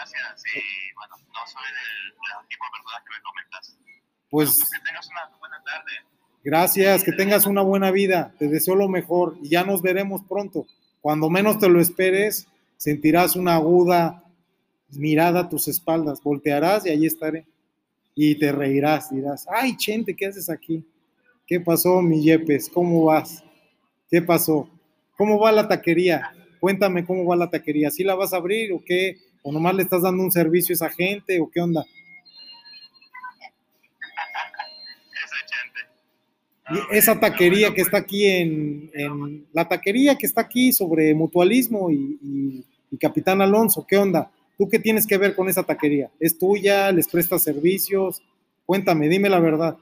Gracias. 0.00 0.42
Sí, 0.42 0.60
bueno, 0.94 1.16
no 1.16 1.46
soy 1.46 1.62
del, 1.62 2.48
tipo 2.48 2.64
de 2.64 2.70
persona 2.72 3.04
que 3.04 3.14
me 3.14 3.22
comentas. 3.22 3.78
Pues, 4.30 4.56
pues 4.56 4.70
que 4.70 4.78
tengas 4.86 5.08
una 5.08 5.38
buena 5.38 5.62
tarde. 5.62 5.92
Gracias, 6.42 7.04
que 7.04 7.12
tengas 7.12 7.46
una 7.46 7.62
buena 7.62 7.90
vida. 7.90 8.34
Te 8.38 8.48
deseo 8.48 8.74
lo 8.74 8.88
mejor 8.88 9.36
y 9.42 9.50
ya 9.50 9.64
nos 9.64 9.82
veremos 9.82 10.22
pronto. 10.28 10.66
Cuando 11.00 11.28
menos 11.30 11.58
te 11.58 11.68
lo 11.68 11.80
esperes, 11.80 12.48
sentirás 12.76 13.36
una 13.36 13.54
aguda 13.54 14.24
mirada 14.90 15.40
a 15.40 15.48
tus 15.48 15.68
espaldas. 15.68 16.22
Voltearás 16.22 16.86
y 16.86 16.90
allí 16.90 17.06
estaré. 17.06 17.46
Y 18.14 18.34
te 18.36 18.52
reirás, 18.52 19.10
dirás, 19.10 19.46
ay, 19.48 19.76
Chente, 19.76 20.14
¿qué 20.14 20.26
haces 20.26 20.50
aquí? 20.50 20.84
¿Qué 21.46 21.60
pasó, 21.60 22.02
mi 22.02 22.22
Yepes? 22.22 22.68
¿Cómo 22.68 23.04
vas? 23.04 23.42
¿Qué 24.10 24.20
pasó? 24.20 24.68
¿Cómo 25.16 25.38
va 25.38 25.52
la 25.52 25.68
taquería? 25.68 26.32
Cuéntame 26.60 27.04
cómo 27.04 27.24
va 27.24 27.36
la 27.36 27.50
taquería. 27.50 27.90
¿Sí 27.90 28.04
la 28.04 28.14
vas 28.14 28.32
a 28.32 28.36
abrir 28.36 28.72
o 28.72 28.82
qué? 28.84 29.16
¿O 29.42 29.52
nomás 29.52 29.74
le 29.74 29.82
estás 29.82 30.02
dando 30.02 30.22
un 30.22 30.30
servicio 30.30 30.72
a 30.72 30.76
esa 30.76 30.90
gente 30.90 31.40
o 31.40 31.50
qué 31.50 31.60
onda? 31.60 31.84
esa 36.92 37.18
taquería 37.18 37.74
que 37.74 37.82
está 37.82 37.98
aquí 37.98 38.26
en, 38.26 39.46
la 39.52 39.68
taquería 39.68 40.16
que 40.16 40.26
está 40.26 40.42
aquí 40.42 40.72
sobre 40.72 41.14
mutualismo 41.14 41.90
y, 41.90 42.64
Capitán 43.00 43.40
Alonso, 43.40 43.86
¿qué 43.88 43.96
onda? 43.96 44.30
¿Tú 44.60 44.68
qué 44.68 44.78
tienes 44.78 45.06
que 45.06 45.16
ver 45.16 45.34
con 45.34 45.48
esa 45.48 45.62
taquería? 45.62 46.10
¿Es 46.20 46.38
tuya? 46.38 46.92
¿Les 46.92 47.08
prestas 47.08 47.42
servicios? 47.42 48.22
Cuéntame, 48.66 49.08
dime 49.08 49.30
la 49.30 49.40
verdad. 49.40 49.78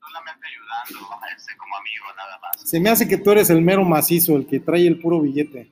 Solamente 0.00 0.46
ayudando, 0.48 1.16
este, 1.36 1.56
como 1.56 1.76
amigo, 1.76 2.06
nada 2.16 2.40
más. 2.40 2.68
Se 2.68 2.80
me 2.80 2.90
hace 2.90 3.06
que 3.06 3.18
tú 3.18 3.30
eres 3.30 3.48
el 3.50 3.62
mero 3.62 3.84
macizo, 3.84 4.34
el 4.34 4.48
que 4.48 4.58
trae 4.58 4.84
el 4.84 4.98
puro 4.98 5.20
billete. 5.20 5.60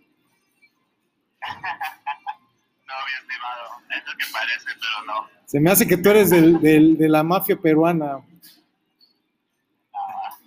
no, 2.86 2.94
mi 2.94 3.12
estimado, 3.18 3.64
es 3.90 4.06
lo 4.06 4.16
que 4.16 4.24
parece, 4.32 4.68
pero 4.74 5.04
no. 5.08 5.26
Se 5.44 5.58
me 5.58 5.72
hace 5.72 5.88
que 5.88 5.96
tú 5.96 6.10
eres 6.10 6.30
de 6.30 7.08
la 7.08 7.24
mafia 7.24 7.56
peruana. 7.56 8.20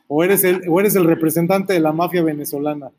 ¿O 0.08 0.24
eres 0.24 0.46
el, 0.46 0.62
o 0.66 0.80
eres 0.80 0.96
el 0.96 1.04
representante 1.04 1.74
de 1.74 1.82
la 1.82 1.92
mafia 1.92 2.24
venezolana? 2.24 2.90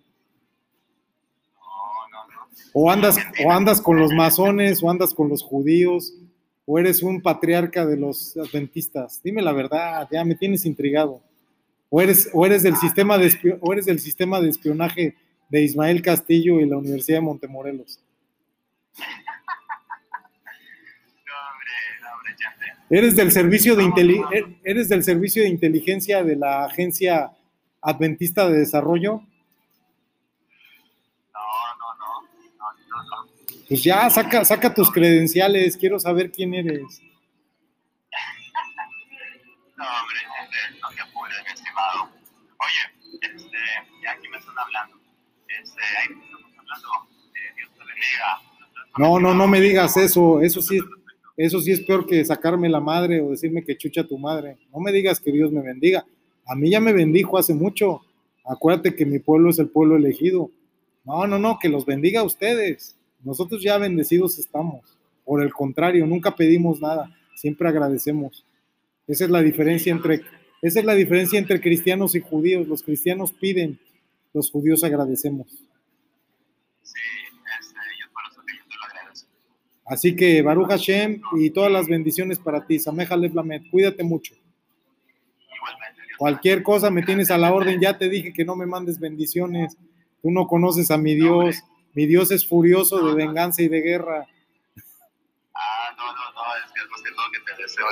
O 2.72 2.90
andas, 2.90 3.16
o 3.44 3.50
andas 3.50 3.80
con 3.80 3.98
los 3.98 4.12
masones, 4.12 4.82
o 4.82 4.90
andas 4.90 5.12
con 5.12 5.28
los 5.28 5.42
judíos, 5.42 6.14
o 6.64 6.78
eres 6.78 7.02
un 7.02 7.20
patriarca 7.20 7.84
de 7.84 7.96
los 7.96 8.36
adventistas. 8.36 9.20
Dime 9.22 9.42
la 9.42 9.52
verdad, 9.52 10.08
ya 10.10 10.24
me 10.24 10.34
tienes 10.34 10.64
intrigado. 10.64 11.20
O 11.90 12.00
eres, 12.00 12.30
o 12.32 12.46
eres 12.46 12.62
del 12.62 12.76
sistema 12.76 13.18
de 13.18 13.58
o 13.60 13.72
eres 13.72 13.84
del 13.84 14.00
sistema 14.00 14.40
de 14.40 14.48
espionaje 14.48 15.14
de 15.50 15.62
Ismael 15.62 16.00
Castillo 16.00 16.60
y 16.60 16.66
la 16.66 16.78
Universidad 16.78 17.18
de 17.18 17.22
Montemorelos. 17.22 18.00
¿Eres 22.88 23.16
del 23.16 23.32
servicio 23.32 23.74
de 23.74 23.84
er, 24.32 24.44
eres 24.64 24.88
del 24.88 25.02
servicio 25.02 25.42
de 25.42 25.48
inteligencia 25.48 26.22
de 26.22 26.36
la 26.36 26.64
Agencia 26.64 27.32
Adventista 27.80 28.48
de 28.48 28.58
Desarrollo? 28.58 29.22
Pues 33.68 33.82
ya, 33.82 34.08
saca, 34.10 34.44
saca 34.44 34.74
tus 34.74 34.90
credenciales, 34.90 35.76
quiero 35.76 35.98
saber 35.98 36.30
quién 36.30 36.54
eres. 36.54 37.00
no, 39.76 39.84
hombre, 39.84 40.18
este, 40.42 40.80
no 40.80 40.88
te 40.90 41.00
apures, 41.00 41.38
mi 41.44 41.52
estimado. 41.52 42.10
Oye, 42.58 43.18
este, 43.20 44.08
aquí 44.08 44.28
me 44.28 44.38
están 44.38 44.58
hablando. 44.58 44.96
Este, 45.48 45.82
ahí 46.00 46.14
me 46.14 46.24
estamos 46.24 46.58
hablando. 46.58 46.88
Eh, 47.34 47.54
Dios 47.56 47.70
te 47.72 47.78
bendiga. 47.78 48.40
No, 48.98 49.18
no, 49.18 49.34
no 49.34 49.48
me 49.48 49.60
digas 49.60 49.96
eso, 49.96 50.40
eso 50.42 50.60
sí 50.60 50.78
eso 51.36 51.60
sí 51.60 51.72
es 51.72 51.80
peor 51.80 52.06
que 52.06 52.24
sacarme 52.24 52.68
la 52.68 52.80
madre 52.80 53.20
o 53.20 53.30
decirme 53.30 53.64
que 53.64 53.76
chucha 53.76 54.04
tu 54.04 54.18
madre. 54.18 54.58
No 54.72 54.80
me 54.80 54.92
digas 54.92 55.18
que 55.18 55.32
Dios 55.32 55.50
me 55.50 55.62
bendiga. 55.62 56.04
A 56.46 56.54
mí 56.54 56.70
ya 56.70 56.80
me 56.80 56.92
bendijo 56.92 57.38
hace 57.38 57.54
mucho. 57.54 58.02
Acuérdate 58.44 58.94
que 58.94 59.06
mi 59.06 59.18
pueblo 59.18 59.50
es 59.50 59.58
el 59.58 59.68
pueblo 59.68 59.96
elegido. 59.96 60.50
No, 61.04 61.26
no, 61.26 61.38
no, 61.38 61.58
que 61.60 61.68
los 61.68 61.84
bendiga 61.84 62.20
a 62.20 62.24
ustedes. 62.24 62.96
Nosotros 63.22 63.62
ya 63.62 63.78
bendecidos 63.78 64.38
estamos. 64.38 64.98
Por 65.24 65.42
el 65.42 65.52
contrario, 65.52 66.06
nunca 66.06 66.34
pedimos 66.34 66.80
nada, 66.80 67.14
siempre 67.34 67.68
agradecemos. 67.68 68.44
Esa 69.06 69.24
es 69.24 69.30
la 69.30 69.42
diferencia 69.42 69.92
entre 69.92 70.22
esa 70.62 70.78
es 70.78 70.86
la 70.86 70.94
diferencia 70.94 71.40
entre 71.40 71.60
cristianos 71.60 72.14
y 72.14 72.20
judíos. 72.20 72.68
Los 72.68 72.84
cristianos 72.84 73.32
piden, 73.32 73.80
los 74.32 74.48
judíos 74.48 74.84
agradecemos. 74.84 75.48
Así 79.84 80.14
que 80.14 80.40
Baruch 80.40 80.68
Hashem 80.68 81.20
y 81.36 81.50
todas 81.50 81.72
las 81.72 81.88
bendiciones 81.88 82.38
para 82.38 82.64
ti. 82.64 82.78
Sameja 82.78 83.16
Leblamet, 83.16 83.68
cuídate 83.70 84.04
mucho. 84.04 84.34
Cualquier 86.16 86.62
cosa 86.62 86.90
me 86.90 87.02
tienes 87.02 87.32
a 87.32 87.38
la 87.38 87.52
orden. 87.52 87.80
Ya 87.80 87.98
te 87.98 88.08
dije 88.08 88.32
que 88.32 88.44
no 88.44 88.54
me 88.54 88.64
mandes 88.64 89.00
bendiciones. 89.00 89.76
Tú 90.22 90.30
no 90.30 90.46
conoces 90.46 90.90
a 90.90 90.96
mi 90.96 91.14
Dios. 91.14 91.56
Mi 91.94 92.06
Dios 92.06 92.30
es 92.30 92.46
furioso 92.46 93.04
de 93.04 93.14
venganza 93.14 93.60
y 93.60 93.68
de 93.68 93.80
guerra. 93.80 94.26
Ah, 95.54 95.94
no, 95.96 96.06
no, 96.06 96.32
no, 96.32 96.42
es 96.64 96.72
que 96.72 96.80
es 96.80 96.86
lo 96.86 97.22
que 97.32 97.52
te 97.52 97.62
deseo 97.62 97.84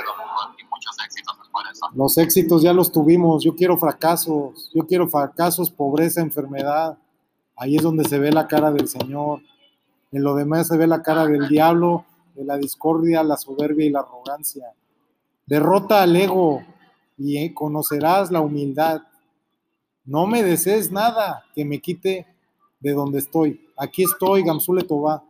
y 0.57 0.63
muchos 0.63 0.95
éxitos 1.05 1.35
por 1.51 1.63
eso. 1.71 1.85
Los 1.93 2.17
éxitos 2.17 2.61
ya 2.63 2.73
los 2.73 2.91
tuvimos. 2.91 3.43
Yo 3.43 3.55
quiero 3.55 3.77
fracasos. 3.77 4.71
Yo 4.73 4.87
quiero 4.87 5.07
fracasos, 5.07 5.69
pobreza, 5.69 6.21
enfermedad. 6.21 6.97
Ahí 7.55 7.75
es 7.75 7.83
donde 7.83 8.05
se 8.05 8.17
ve 8.17 8.31
la 8.31 8.47
cara 8.47 8.71
del 8.71 8.87
Señor. 8.87 9.41
En 10.11 10.23
lo 10.23 10.35
demás 10.35 10.67
se 10.67 10.77
ve 10.77 10.87
la 10.87 11.03
cara 11.03 11.25
del 11.27 11.47
diablo, 11.47 12.05
de 12.35 12.43
la 12.43 12.57
discordia, 12.57 13.23
la 13.23 13.37
soberbia 13.37 13.85
y 13.85 13.91
la 13.91 13.99
arrogancia. 13.99 14.73
Derrota 15.45 16.01
al 16.01 16.15
ego 16.15 16.63
y 17.17 17.53
conocerás 17.53 18.31
la 18.31 18.41
humildad. 18.41 19.01
No 20.05 20.27
me 20.27 20.43
desees 20.43 20.91
nada 20.91 21.43
que 21.53 21.63
me 21.63 21.79
quite 21.79 22.27
de 22.79 22.91
donde 22.91 23.19
estoy. 23.19 23.61
Aquí 23.77 24.03
estoy, 24.03 24.43
Gamsule 24.43 24.83
Toba. 24.83 25.23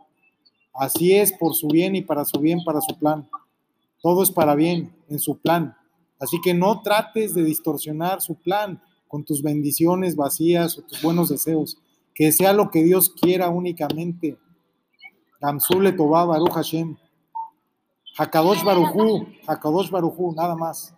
Así 0.73 1.13
es, 1.13 1.33
por 1.33 1.53
su 1.53 1.67
bien 1.67 1.95
y 1.95 2.01
para 2.01 2.23
su 2.25 2.39
bien, 2.39 2.63
para 2.63 2.81
su 2.81 2.97
plan. 2.97 3.29
Todo 4.01 4.23
es 4.23 4.31
para 4.31 4.55
bien 4.55 4.95
en 5.09 5.19
su 5.19 5.37
plan. 5.37 5.75
Así 6.19 6.39
que 6.41 6.53
no 6.53 6.81
trates 6.81 7.33
de 7.33 7.43
distorsionar 7.43 8.21
su 8.21 8.35
plan 8.35 8.81
con 9.07 9.25
tus 9.25 9.41
bendiciones 9.41 10.15
vacías 10.15 10.77
o 10.77 10.81
tus 10.83 11.01
buenos 11.01 11.29
deseos. 11.29 11.77
Que 12.13 12.31
sea 12.31 12.53
lo 12.53 12.69
que 12.71 12.83
Dios 12.83 13.09
quiera 13.09 13.49
únicamente. 13.49 14.37
Gamsule 15.41 15.91
Toba 15.91 16.25
Baruch 16.25 16.53
Hashem. 16.53 16.95
Hakadosh 18.17 18.63
Barujú, 18.63 19.27
Hakadosh 19.47 19.89
Barujú, 19.89 20.33
nada 20.35 20.55
más. 20.55 20.93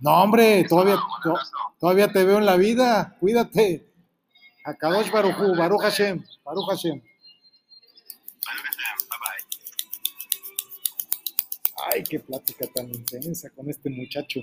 No, 0.00 0.22
hombre, 0.22 0.64
todavía, 0.64 0.98
todavía 1.78 2.12
te 2.12 2.24
veo 2.24 2.38
en 2.38 2.46
la 2.46 2.56
vida. 2.56 3.16
Cuídate. 3.20 3.86
Hakadosh 4.64 5.10
Barujú, 5.10 5.56
Baruch 5.56 5.82
Hashem, 5.82 6.24
Baruch 6.44 6.68
Hashem. 6.68 7.02
Ay, 11.92 12.02
qué 12.04 12.20
plática 12.20 12.66
tan 12.74 12.88
intensa 12.88 13.50
con 13.50 13.68
este 13.68 13.90
muchacho. 13.90 14.40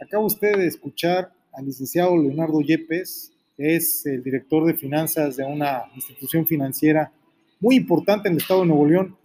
Acaba 0.00 0.24
usted 0.24 0.56
de 0.56 0.66
escuchar 0.66 1.32
al 1.52 1.66
licenciado 1.66 2.16
Leonardo 2.16 2.60
Yepes, 2.60 3.32
es 3.56 4.06
el 4.06 4.22
director 4.22 4.66
de 4.66 4.74
finanzas 4.74 5.36
de 5.36 5.44
una 5.44 5.84
institución 5.94 6.46
financiera 6.46 7.12
muy 7.60 7.76
importante 7.76 8.28
en 8.28 8.34
el 8.34 8.40
estado 8.40 8.60
de 8.60 8.66
Nuevo 8.66 8.86
León, 8.86 9.16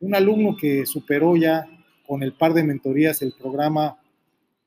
un 0.00 0.14
alumno 0.14 0.56
que 0.56 0.84
superó 0.84 1.36
ya 1.36 1.66
con 2.06 2.22
el 2.22 2.32
par 2.32 2.54
de 2.54 2.62
mentorías 2.62 3.22
el 3.22 3.32
programa 3.32 3.98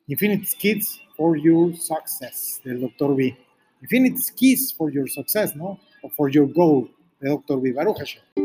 Infinite 0.07 0.45
Skills 0.45 1.01
for 1.15 1.39
Your 1.39 1.75
Success 1.75 2.61
del 2.63 2.81
Dr. 2.81 3.15
B. 3.15 3.37
Infinite 3.81 4.19
Skills 4.19 4.73
for 4.73 4.91
Your 4.91 5.09
Success, 5.09 5.55
¿no? 5.55 5.79
O 6.01 6.09
for 6.09 6.31
Your 6.31 6.51
Goal. 6.51 6.89
de 7.19 7.29
Dr. 7.29 7.61
Vivaruja 7.61 8.05
Show. 8.05 8.38